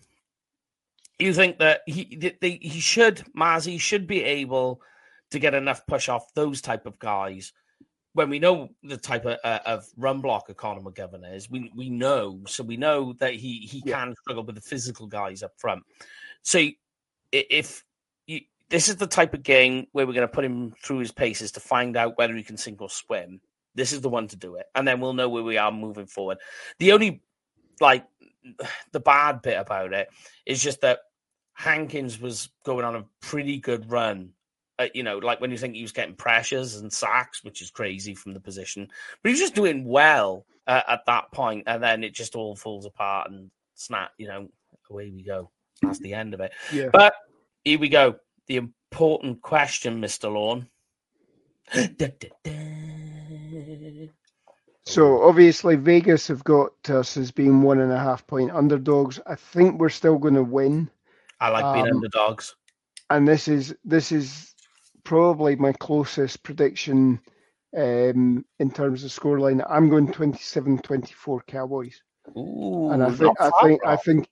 [1.18, 4.82] you think that he that they, he should Mazi should be able
[5.32, 7.54] to get enough push off those type of guys.
[8.14, 11.90] When we know the type of, uh, of run blocker Connor McGovern is, we we
[11.90, 14.00] know so we know that he he Yeah.
[14.06, 15.84] can struggle with the physical guys up front.
[16.42, 16.68] So
[17.32, 17.84] if
[18.26, 21.12] you, this is the type of game where we're going to put him through his
[21.12, 23.40] paces to find out whether he can sink or swim,
[23.76, 26.08] this is the one to do it, and then we'll know where we are moving
[26.08, 26.40] forward.
[26.80, 27.22] The only
[27.80, 28.06] like
[28.92, 30.10] the bad bit about it
[30.46, 31.00] is just that
[31.54, 34.32] Hankins was going on a pretty good run.
[34.80, 37.70] Uh, you know, like when you think he was getting pressures and sacks, which is
[37.70, 38.88] crazy from the position,
[39.22, 42.56] but he was just doing well uh, at that point, and then it just all
[42.56, 44.12] falls apart and snap.
[44.18, 44.48] You know,
[44.90, 45.52] away we go.
[45.82, 46.54] That's the end of it.
[46.72, 46.90] Yeah.
[46.94, 47.14] But
[47.66, 48.16] here we go.
[48.48, 50.68] The important question, Mister Lorne.
[54.86, 59.20] So obviously Vegas have got us as being one and a half point underdogs.
[59.28, 60.90] I think we're still going to win,
[61.40, 62.56] I like being Um, underdogs.
[63.12, 64.56] and this is this is
[65.04, 67.20] probably my closest prediction
[67.76, 69.66] um, in terms of scoreline.
[69.70, 72.02] I'm going 27-24 Cowboys,
[72.38, 74.28] Ooh, and I think I think I think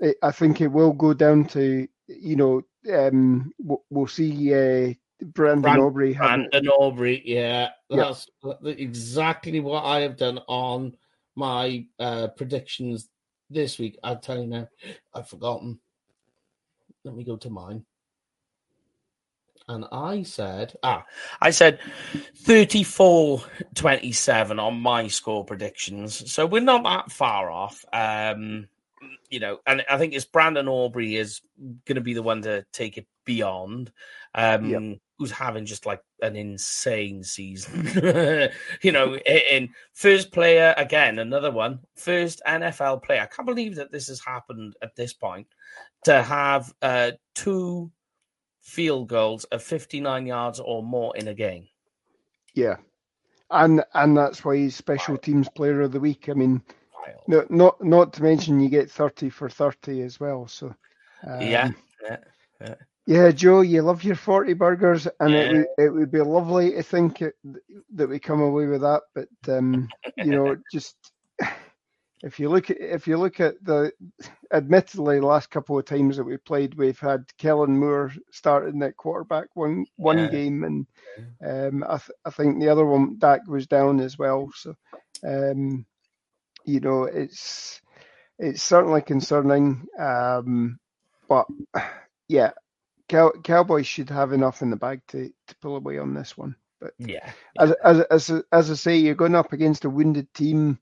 [0.00, 4.94] it, I think it will go down to you know um, we'll, we'll see uh,
[5.22, 8.04] Brandon Brand- Aubrey Brandon Aubrey, yeah, Yeah.
[8.04, 8.28] that's
[8.64, 10.96] exactly what I have done on
[11.34, 13.08] my uh, predictions
[13.50, 13.98] this week.
[14.02, 14.68] I'll tell you now,
[15.14, 15.78] I've forgotten.
[17.04, 17.84] Let me go to mine.
[19.68, 21.04] And I said, ah,
[21.40, 21.80] I said
[22.36, 23.42] 34
[23.74, 26.30] 27 on my score predictions.
[26.32, 27.84] So we're not that far off.
[27.92, 28.68] Um,
[29.28, 31.40] you know, and I think it's Brandon Aubrey is
[31.84, 33.92] going to be the one to take it beyond.
[34.34, 34.98] Um, yep.
[35.18, 37.88] Who's having just like an insane season,
[38.82, 39.16] you know?
[39.16, 43.22] In first player again, another one, first NFL player.
[43.22, 45.46] I can't believe that this has happened at this point
[46.04, 47.90] to have uh, two
[48.66, 51.68] field goals of 59 yards or more in a game.
[52.54, 52.76] Yeah.
[53.50, 56.28] And and that's why he's special teams player of the week.
[56.28, 56.60] I mean,
[57.28, 60.48] no, not not to mention you get 30 for 30 as well.
[60.48, 60.74] So
[61.24, 61.70] um, yeah,
[62.02, 62.16] yeah,
[62.60, 62.74] yeah.
[63.08, 65.38] Yeah, Joe, you love your 40 burgers, and yeah.
[65.38, 67.34] it, would, it would be lovely to think it,
[67.94, 69.02] that we come away with that.
[69.14, 70.96] But, um, you know, just
[72.26, 73.92] if you look at if you look at the
[74.52, 78.96] admittedly the last couple of times that we played we've had Kellen Moore starting at
[78.96, 80.28] quarterback one one yeah.
[80.28, 80.86] game and
[81.44, 84.74] um, I, th- I think the other one Dak was down as well so
[85.24, 85.86] um,
[86.64, 87.80] you know it's
[88.40, 90.80] it's certainly concerning um,
[91.28, 91.46] but
[92.28, 92.50] yeah
[93.08, 96.56] Cow- Cowboys should have enough in the bag to, to pull away on this one
[96.80, 97.62] but yeah, yeah.
[97.62, 98.00] As, as
[98.30, 100.80] as as I say you're going up against a wounded team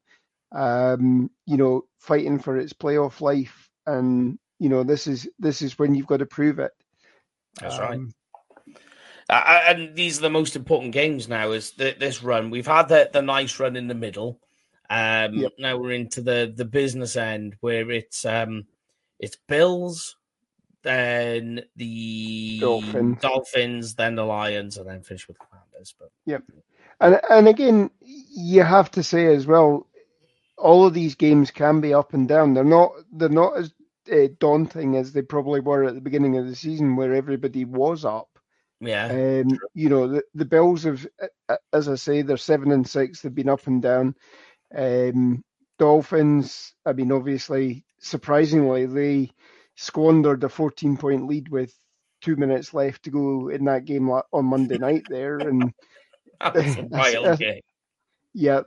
[0.55, 5.79] um, you know, fighting for its playoff life, and you know, this is this is
[5.79, 6.73] when you've got to prove it.
[7.61, 8.01] That's um, right.
[9.29, 11.53] Uh, and these are the most important games now.
[11.53, 12.51] Is the, this run?
[12.51, 14.39] We've had the, the nice run in the middle.
[14.91, 15.53] Um, yep.
[15.59, 18.67] Now we're into the the business end where it's um,
[19.19, 20.17] it's Bills,
[20.83, 23.21] then the Dolphins.
[23.21, 25.95] Dolphins, then the Lions, and then finish with the Commanders.
[25.99, 26.43] But yep,
[27.01, 29.87] and and again, you have to say as well,
[30.57, 32.55] all of these games can be up and down.
[32.55, 33.73] They're not they're not as
[34.13, 38.05] uh, daunting as they probably were at the beginning of the season, where everybody was
[38.05, 38.29] up.
[38.81, 41.07] Yeah, um, you know the the Bills have,
[41.73, 43.21] as I say, they're seven and six.
[43.21, 44.15] They've been up and down.
[44.75, 45.45] Um,
[45.79, 49.31] Dolphins, I mean, obviously, surprisingly, they
[49.77, 51.75] squandered a 14 point lead with
[52.21, 55.73] two minutes left to go in that game on Monday night there, and
[56.91, 57.61] wild game.
[58.33, 58.63] Yeah,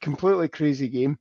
[0.00, 1.18] completely crazy game.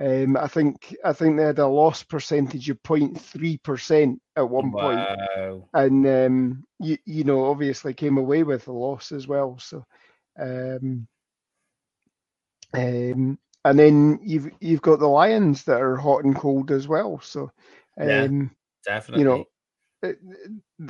[0.00, 4.70] Um, I think I think they had a loss percentage of 0.3 percent at one
[4.70, 5.16] wow.
[5.16, 9.58] point, and um, you you know obviously came away with a loss as well.
[9.58, 9.84] So,
[10.38, 11.08] um,
[12.74, 17.18] um, and then you've you've got the Lions that are hot and cold as well.
[17.20, 17.50] So,
[18.00, 18.38] um, yeah,
[18.84, 19.24] definitely.
[19.24, 19.46] You
[20.04, 20.14] know,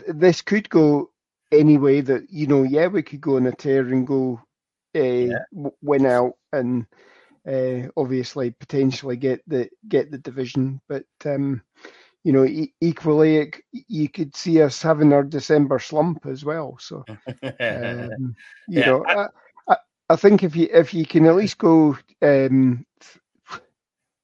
[0.06, 1.10] this could go
[1.50, 2.62] any way that you know.
[2.62, 4.38] Yeah, we could go on a tear and go
[4.94, 5.38] uh, yeah.
[5.80, 6.86] win out and
[7.48, 11.62] uh, obviously potentially get the get the division, but um,
[12.22, 16.76] you know e- equally it, you could see us having our December slump as well.
[16.78, 17.04] So
[17.42, 18.36] um,
[18.68, 19.26] you yeah, know, I,
[19.68, 19.76] I,
[20.10, 22.84] I, think if you if you can at least go, um,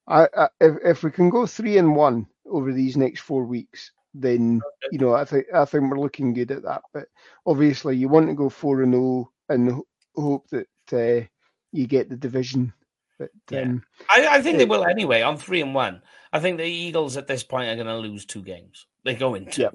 [0.06, 3.90] I, I, if if we can go three and one over these next four weeks,
[4.12, 4.60] then
[4.92, 6.82] you know I think I think we're looking good at that.
[6.92, 7.06] But
[7.46, 9.82] obviously, you want to go four and zero oh and
[10.14, 11.26] hope that uh,
[11.72, 12.72] you get the division
[13.18, 13.62] but yeah.
[13.62, 15.22] um, I, I, think it, they will anyway.
[15.22, 16.02] On three and one,
[16.32, 18.86] I think the Eagles at this point are going to lose two games.
[19.04, 19.70] They go into,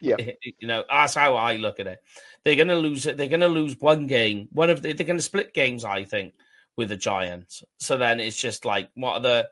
[0.00, 0.32] yeah, yeah.
[0.58, 1.98] You know, that's how I look at it.
[2.44, 3.16] They're going to lose it.
[3.16, 4.48] They're going to lose one game.
[4.52, 5.84] One of the, they're going to split games.
[5.84, 6.34] I think
[6.76, 7.62] with the Giants.
[7.78, 9.48] So then it's just like what are the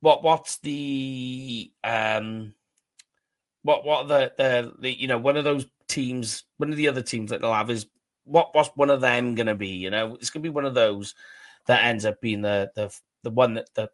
[0.00, 2.54] what what's the um
[3.62, 7.02] what what the the, the you know one of those teams one of the other
[7.02, 7.86] teams that they'll have is
[8.24, 10.64] what what's one of them going to be you know it's going to be one
[10.66, 11.14] of those
[11.66, 13.90] that ends up being the the the one that, that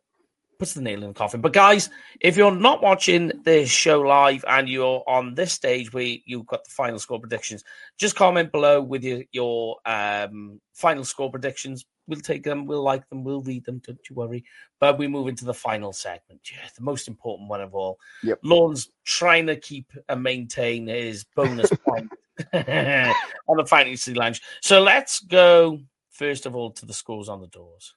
[0.58, 1.40] puts the nail in the coffin.
[1.40, 1.90] But guys,
[2.20, 6.64] if you're not watching this show live and you're on this stage where you've got
[6.64, 7.64] the final score predictions,
[7.98, 11.84] just comment below with your your um, final score predictions.
[12.08, 13.82] We'll take them, we'll like them, we'll read them.
[13.84, 14.44] Don't you worry.
[14.78, 17.98] But we move into the final segment, yeah, the most important one of all.
[18.22, 18.38] Yep.
[18.44, 22.12] Lorne's trying to keep and maintain his bonus point
[22.52, 24.40] on the fantasy lounge.
[24.60, 25.80] So let's go
[26.16, 27.94] first of all to the scores on the doors.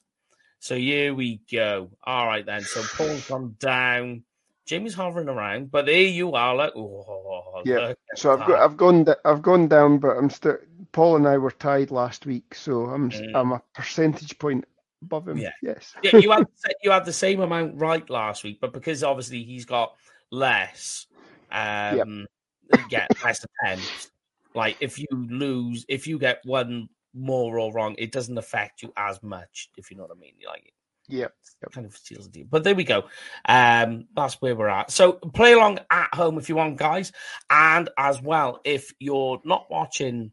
[0.59, 1.89] So here we go.
[2.03, 2.61] All right then.
[2.61, 4.24] So Paul's gone down.
[4.65, 6.55] Jamie's hovering around, but there you are.
[6.55, 7.93] Like, oh, yeah.
[8.15, 10.57] So I've got, I've gone, I've gone down, but I'm still.
[10.91, 13.32] Paul and I were tied last week, so I'm, mm.
[13.34, 14.65] I'm a percentage point
[15.01, 15.38] above him.
[15.38, 15.51] Yeah.
[15.63, 15.95] Yes.
[16.03, 16.17] yeah.
[16.17, 16.45] You had,
[16.84, 19.95] you had the same amount right last week, but because obviously he's got
[20.30, 21.07] less,
[21.51, 22.28] um,
[22.72, 22.82] yep.
[22.91, 24.11] yeah, less attempts.
[24.53, 28.93] Like if you lose, if you get one more or wrong, it doesn't affect you
[28.97, 30.34] as much, if you know what I mean.
[30.45, 30.74] Like,
[31.10, 31.34] Yep.
[31.62, 31.72] Yep.
[31.72, 32.47] Kind of seals the deal.
[32.49, 33.05] But there we go.
[33.45, 34.91] Um, that's where we're at.
[34.91, 37.12] So play along at home if you want, guys.
[37.49, 40.32] And as well, if you're not watching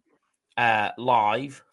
[0.57, 1.65] uh, live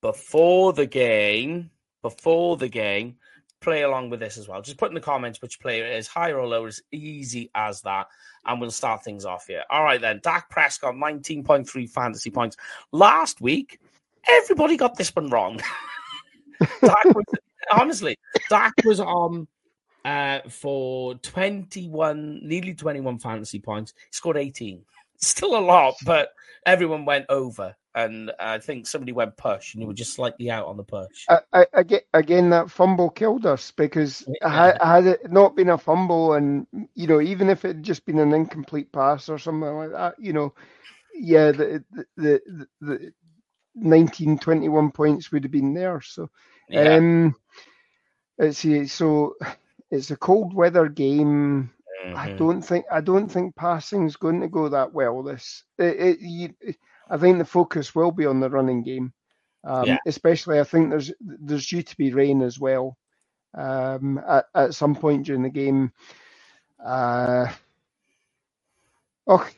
[0.00, 1.70] before the game,
[2.02, 3.16] before the game,
[3.60, 4.62] play along with this as well.
[4.62, 7.82] Just put in the comments which player it is, higher or lower, as easy as
[7.82, 8.08] that.
[8.44, 9.62] And we'll start things off here.
[9.70, 10.20] All right, then.
[10.22, 12.56] Dak Prescott, 19.3 fantasy points.
[12.90, 13.78] Last week,
[14.28, 15.60] everybody got this one wrong.
[16.82, 17.24] Dak was
[17.70, 18.16] honestly,
[18.48, 19.46] Dak was on
[20.04, 23.92] uh, for 21, nearly 21 fantasy points.
[23.96, 24.82] He scored 18.
[25.18, 26.30] Still a lot, but
[26.66, 27.76] everyone went over.
[27.94, 31.26] And I think somebody went push, and you were just slightly out on the push.
[31.28, 34.48] I, I, again, again, that fumble killed us because Yeah.
[34.48, 38.06] had, had it not been a fumble, and you know, even if it had just
[38.06, 40.54] been an incomplete pass or something like that, you know,
[41.14, 41.84] yeah, the
[42.16, 43.12] the the, the
[43.74, 46.00] 19, 21 points would have been there.
[46.00, 46.28] So,
[46.68, 46.98] Yeah.
[46.98, 47.34] um,
[48.38, 48.86] let's see.
[48.86, 49.34] So,
[49.90, 51.70] it's a cold weather game.
[52.14, 52.38] I Mhm.
[52.38, 55.22] don't think I don't think passing's going to go that well.
[55.22, 56.48] This, it, it, you,
[57.10, 59.12] I think the focus will be on the running game,
[59.64, 60.00] um, Yeah.
[60.06, 62.96] especially I think there's there's due to be rain as well
[63.56, 65.92] um, at at some point during the game.
[66.84, 67.46] Uh,
[69.26, 69.48] oh,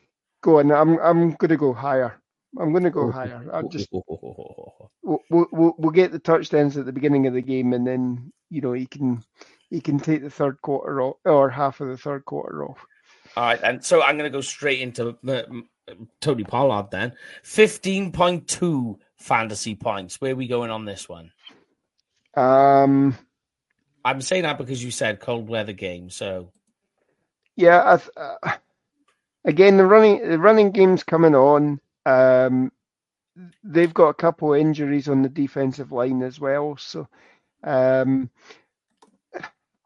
[0.43, 0.71] go on.
[0.73, 2.21] I'm I'm going to go higher.
[2.59, 3.45] I'm going to go higher.
[3.53, 7.87] I'll just we'll, we'll we'll get the touchdowns at the beginning of the game, and
[7.87, 9.23] then you know he can
[9.71, 12.79] he can take the third quarter off or half of the third quarter off.
[13.37, 15.43] All right, and so I'm going to go straight into uh,
[16.21, 17.15] Tony Pollard then.
[17.43, 20.21] 15.2 fantasy points.
[20.21, 21.33] Where are we going on this one?
[22.35, 23.17] Um,
[24.05, 26.11] I'm saying that because you said cold weather game.
[26.11, 26.51] So,
[27.57, 28.57] yeah, I th- uh,
[29.45, 31.81] again the running the running game's coming on.
[32.07, 32.73] Um,
[33.65, 37.09] they've got a couple of injuries on the defensive line as well, so
[37.65, 38.31] um,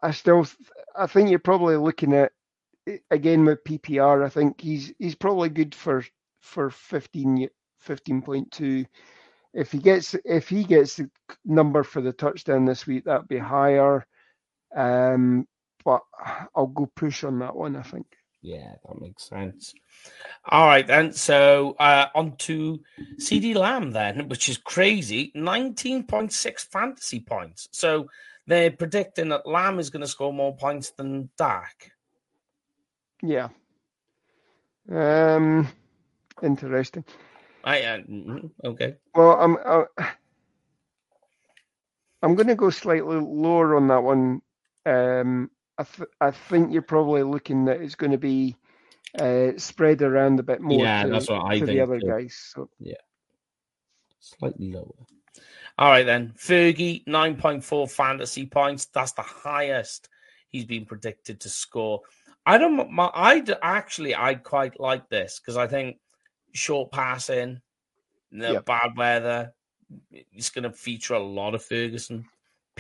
[0.03, 0.47] I still
[0.97, 2.33] I think you're probably looking at
[3.11, 4.25] again with PPR.
[4.25, 6.05] I think he's he's probably good for
[6.41, 7.49] for 15
[7.87, 8.87] 15.2.
[9.55, 11.11] If he gets if he gets the
[11.45, 14.07] number for the touchdown this week, that'd be higher.
[14.75, 15.47] Um,
[15.85, 16.03] but
[16.55, 17.77] I'll go push on that one.
[17.77, 18.07] I think.
[18.49, 19.75] Yeah, that makes sense.
[20.49, 21.13] All right, then.
[21.13, 22.81] So, uh, on to
[23.19, 27.69] CeeDee Lamb then, which is crazy 19.6 fantasy points.
[27.73, 28.09] So,
[28.47, 31.93] they're predicting that Lamb is going to score more points than Dak.
[33.23, 33.49] Yeah.
[34.91, 35.69] Um,
[36.43, 37.05] interesting.
[37.65, 38.95] I, uh, mhm, okay.
[39.15, 39.85] Well, I'm uh,
[42.23, 44.41] I'm going to go slightly lower on that one.
[44.87, 48.57] Um, I th- I think you're probably looking that it's going to be
[49.19, 52.07] uh, spread around a bit more Yeah, to, that's what I to the other too.
[52.09, 52.37] guys.
[52.55, 52.95] So Yeah,
[54.21, 55.07] Slightly lower.
[55.79, 56.35] All right, then.
[56.37, 58.87] Fergie, 9.4 fantasy points.
[58.87, 60.09] That's the highest
[60.49, 62.01] he's been predicted to score.
[62.45, 65.99] I don't, my, I actually, I quite like this because I think
[66.53, 67.61] short passing,
[68.33, 68.65] no Yep.
[68.65, 69.53] bad weather,
[70.11, 72.25] it's going to feature a lot of Ferguson.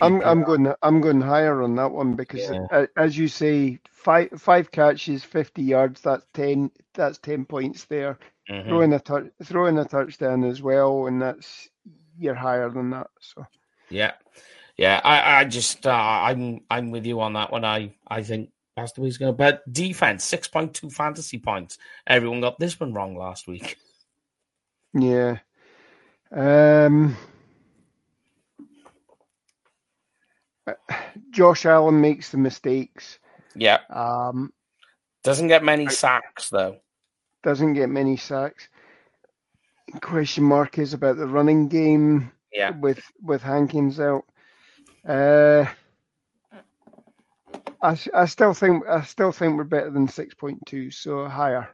[0.02, 0.22] I'm.
[0.22, 2.66] I'm going I'm going higher on that one because Yeah.
[2.70, 6.00] uh, as you say, five five catches, fifty yards.
[6.02, 6.70] That's ten.
[6.94, 8.18] That's ten points there.
[8.50, 8.68] Mhm.
[8.68, 9.00] Throwing a
[9.44, 11.68] throwing a touchdown as well, and that's
[12.18, 13.08] you're higher than that.
[13.20, 13.46] So
[13.90, 14.12] Yeah,
[14.76, 15.00] yeah.
[15.04, 17.64] I, I just, uh, I'm, I'm with you on that one.
[17.64, 19.32] I, I think that's the way it's going.
[19.32, 21.78] to But defense, six point two fantasy points.
[22.06, 23.76] Everyone got this one wrong last week.
[24.94, 25.38] yeah.
[26.30, 27.16] Um,
[31.30, 33.18] Josh Allen makes the mistakes.
[33.54, 34.52] Yeah, Um,
[35.24, 36.76] doesn't get many sacks though.
[37.42, 38.68] doesn't get many sacks.
[40.02, 44.24] Question mark is about the running game Yeah, with with Hankins out.
[45.06, 45.64] Uh,
[47.82, 51.68] I I still think I still think we're better than six point two, so higher.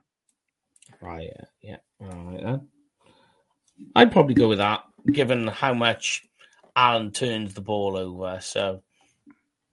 [1.00, 1.30] right.
[1.62, 1.76] Yeah.
[2.00, 2.68] All right then.
[3.96, 6.24] I'd probably go with that, given how much
[6.76, 8.38] Allen turns the ball over.
[8.40, 8.82] So,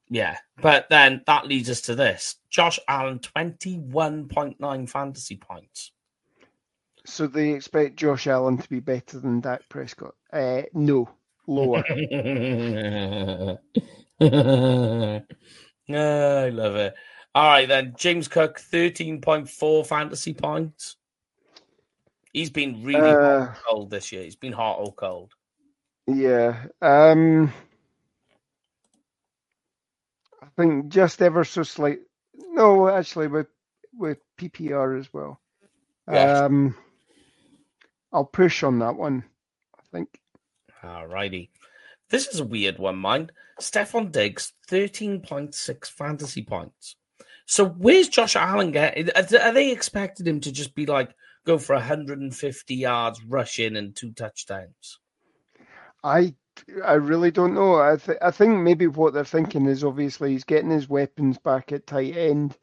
[0.09, 0.37] yeah.
[0.61, 5.91] But then that leads us to this: Josh Allen, twenty-one point nine fantasy points.
[7.05, 10.15] So they expect Josh Allen to be better than Dak Prescott.
[10.31, 11.09] Uh, no,
[11.47, 11.83] lower.
[14.21, 15.21] I
[16.49, 16.93] love it.
[17.33, 17.95] All right, then.
[17.97, 20.97] James Cook, 13.4 fantasy points.
[22.33, 24.23] He's been really hot Uh, cold this year.
[24.23, 25.33] He's been hot or cold.
[26.07, 26.65] Yeah.
[26.81, 27.53] Um,
[30.41, 31.99] I think just ever so slight.
[32.33, 33.47] No, actually, with
[33.93, 35.39] with PPR as well.
[36.09, 36.41] Yes.
[36.41, 36.75] Um,
[38.11, 39.23] I'll push on that one.
[39.77, 40.19] I think.
[40.83, 41.51] All righty.
[42.09, 43.31] This is a weird one, mind.
[43.59, 46.95] Stefon Diggs, 13.6 fantasy points.
[47.45, 48.97] So where's Josh Allen get?
[49.15, 51.13] Are they expecting him to just be like
[51.45, 54.99] go for 150 yards rushing and two touchdowns?
[56.03, 56.35] I
[56.85, 57.79] I really don't know.
[57.81, 61.71] I th- I think maybe what they're thinking is obviously he's getting his weapons back
[61.71, 62.57] at tight end,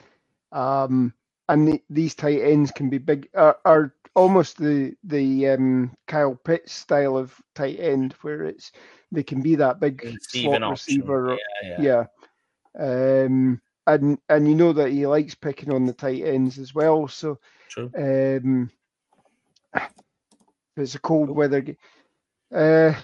[0.52, 1.12] um,
[1.48, 3.28] and the, these tight ends can be big.
[3.34, 8.72] Are, are almost the the um, Kyle Pitts style of tight end, where it's
[9.10, 11.38] they can be that big slot receiver.
[11.62, 12.06] Yeah, yeah.
[12.76, 13.24] yeah.
[13.24, 17.08] Um, and and you know that he likes picking on the tight ends as well.
[17.08, 17.90] So, True.
[17.96, 18.70] Um,
[20.76, 21.64] it's a cold weather.
[22.54, 22.94] Uh,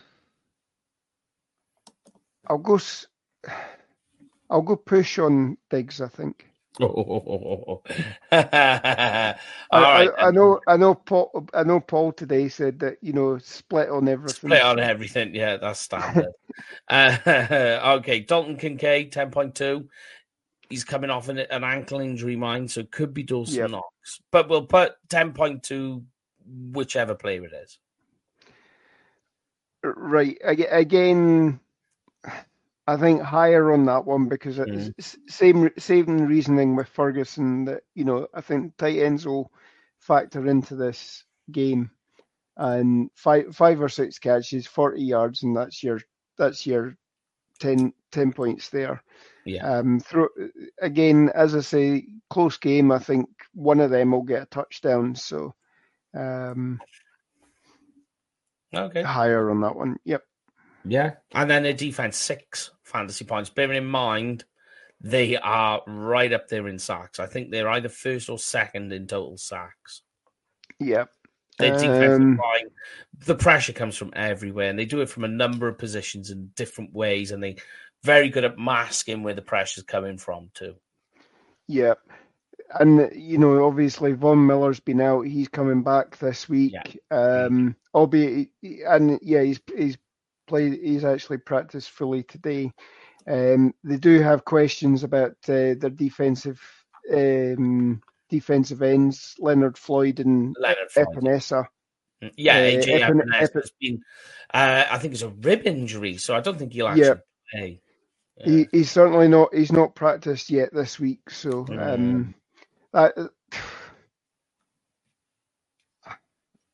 [2.47, 2.79] I'll go.
[4.51, 6.01] I'll go push on Diggs.
[6.01, 6.47] I think.
[6.81, 7.83] Oh.
[8.33, 9.37] I,
[9.71, 10.61] I, I, know.
[10.67, 10.97] I know.
[10.97, 11.47] Paul.
[11.55, 11.79] I know.
[11.79, 14.51] Paul today said that you know split on everything.
[14.51, 15.37] Split on everything.
[15.37, 16.33] Yeah, that's standard.
[16.89, 17.17] uh,
[17.99, 19.89] okay, Dalton Kincaid, ten point two.
[20.69, 23.71] He's coming off an, an, ankle injury, mine, so it could be Dawson yep.
[23.71, 24.21] Knox.
[24.33, 26.05] But we'll put ten point two,
[26.45, 27.79] whichever player it is.
[29.85, 30.39] Right.
[30.43, 31.61] Again,
[32.87, 34.93] I think higher on that one because mm.
[34.99, 39.51] it's same same reasoning with Ferguson that you know I think tight ends will
[40.01, 41.91] factor into this game,
[42.59, 45.99] and five five or six catches, forty yards, and that's your
[46.37, 46.95] that's your
[47.61, 49.03] 10, 10 points there.
[49.45, 49.79] Yeah.
[49.79, 50.01] Um.
[50.01, 50.31] Through
[50.81, 52.91] again, as I say, close game.
[52.91, 55.15] I think one of them will get a touchdown.
[55.15, 55.55] So,
[56.15, 56.81] um.
[58.75, 59.03] Okay.
[59.03, 59.97] Higher on that one.
[60.05, 60.23] Yep.
[60.85, 63.51] Yeah, and then the defense six fantasy points.
[63.51, 64.45] Bearing in mind,
[65.01, 67.19] they are right up there in sacks.
[67.19, 70.03] I think they're either first or second in total sacks.
[70.79, 71.05] Yeah.
[71.59, 72.71] Their defensive um, line,
[73.27, 76.51] the pressure comes from everywhere, and they do it from a number of positions in
[76.57, 77.57] different ways, and they
[78.03, 80.75] very good at masking where the pressure's coming from too.
[81.69, 81.95] Yeah,
[82.81, 86.75] and you know, obviously Von Miller's been out; he's coming back this week.
[87.11, 87.17] Yeah.
[87.17, 89.97] Um, albeit, and yeah, he's he's
[90.47, 90.81] played.
[90.83, 92.73] He's actually practiced fully today.
[93.27, 96.61] Um, they do have questions about uh, their defensive
[97.13, 101.07] um, defensive ends, Leonard Floyd and Leonard Floyd.
[102.23, 104.03] Mm, yeah, AJ uh, has been.
[104.53, 107.15] Uh, I think it's a rib injury, so I don't think he'll actually yeah.
[107.53, 107.81] play.
[108.39, 108.47] Yeah.
[108.47, 109.55] He, he's certainly not.
[109.55, 112.35] He's not practiced yet this week, so um,
[112.93, 113.29] mm.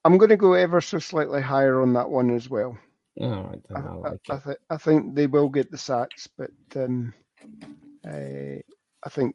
[0.05, 2.79] I'm going to go ever so slightly higher on that one as well.
[3.21, 6.27] All right, then I, like I, I, th- I, think they will get the sacks,
[6.27, 7.13] but um,
[8.07, 8.63] I,
[9.05, 9.35] I think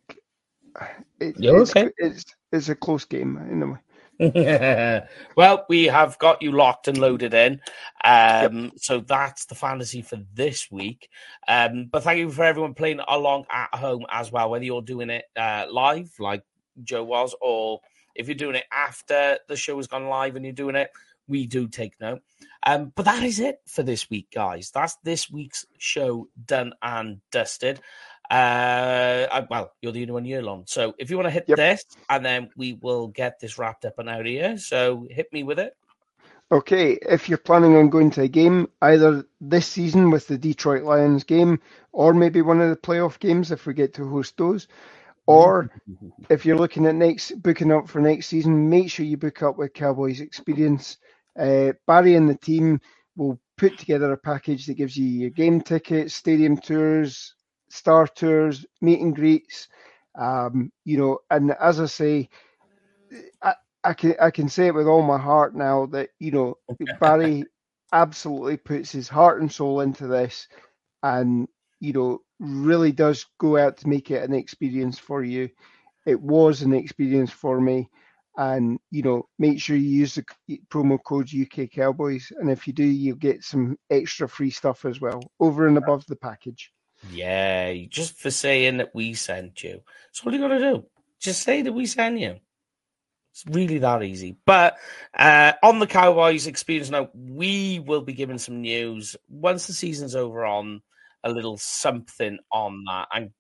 [1.19, 1.91] it, it's, okay.
[1.97, 3.77] it's it's a close game anyway.
[5.36, 7.59] well, we have got you locked and loaded in.
[8.03, 8.71] Um, yep.
[8.77, 11.09] So that's the fantasy for this week.
[11.47, 15.09] Um, but thank you for everyone playing along at home as well, whether you're doing
[15.09, 16.43] it uh, live like
[16.83, 17.81] Joe was, or
[18.15, 20.91] if you're doing it after the show has gone live and you're doing it,
[21.28, 22.21] we do take note.
[22.65, 24.71] Um, but that is it for this week, guys.
[24.71, 27.80] That's this week's show done and dusted.
[28.30, 30.63] Uh, well, you're the only one year long.
[30.67, 31.57] So if you want to hit yep.
[31.57, 34.57] this, and then we will get this wrapped up and out of here.
[34.57, 35.76] So hit me with it.
[36.51, 40.84] Okay, if you're planning on going to a game, either this season with the Detroit
[40.84, 41.59] Lions game,
[41.91, 44.67] or maybe one of the playoff games if we get to host those,
[45.26, 45.71] or
[46.30, 49.57] if you're looking at next booking up for next season, make sure you book up
[49.57, 50.97] with Cowboys Experience.
[51.39, 52.79] Uh, Barry and the team
[53.15, 57.36] will put together a package that gives you your game tickets, stadium tours,
[57.69, 59.67] star tours, meet and greets.
[60.19, 62.29] Um, you know, and as I say,
[63.41, 66.55] I, I can I can say it with all my heart now that you know
[66.99, 67.49] Barry
[67.93, 70.47] absolutely puts his heart and soul into this,
[71.03, 71.47] and
[71.79, 75.49] you know really does go out to make it an experience for you.
[76.05, 77.89] It was an experience for me
[78.38, 80.25] and you know make sure you use the
[80.69, 84.99] promo code UK Cowboys, and if you do, you'll get some extra free stuff as
[84.99, 86.71] well over and above the package.
[87.11, 89.81] Yeah, just for saying that we sent you.
[90.07, 90.86] That's all you got to do.
[91.19, 92.38] Just say that we sent you.
[93.31, 94.38] It's really that easy.
[94.45, 94.77] But
[95.17, 100.15] uh, on the Cowboys experience now, we will be giving some news once the season's
[100.15, 100.81] over on
[101.23, 103.09] a little something on that.
[103.13, 103.31] And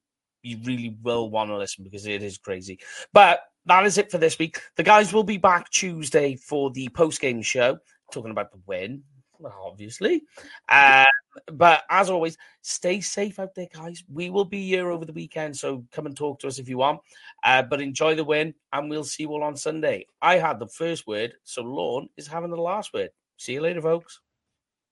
[0.41, 2.79] you really will want to listen because it is crazy.
[3.13, 4.61] But that is it for this week.
[4.75, 7.79] The guys will be back Tuesday for the post game show,
[8.11, 9.03] talking about the win,
[9.43, 10.23] obviously.
[10.69, 11.05] Uh,
[11.51, 14.03] but as always, stay safe out there, guys.
[14.11, 16.77] We will be here over the weekend, so come and talk to us if you
[16.77, 17.01] want.
[17.43, 20.07] Uh, but enjoy the win, and we'll see you all on Sunday.
[20.21, 23.09] I had the first word, so Lorne is having the last word.
[23.37, 24.21] See you later, folks.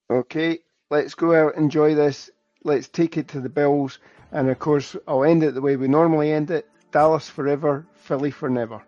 [0.09, 0.59] Okay.
[0.93, 2.29] Let's go out, enjoy this.
[2.63, 3.97] Let's take it to the Bills.
[4.31, 8.29] And of course, I'll end it the way we normally end it Dallas forever, Philly
[8.29, 8.81] for never.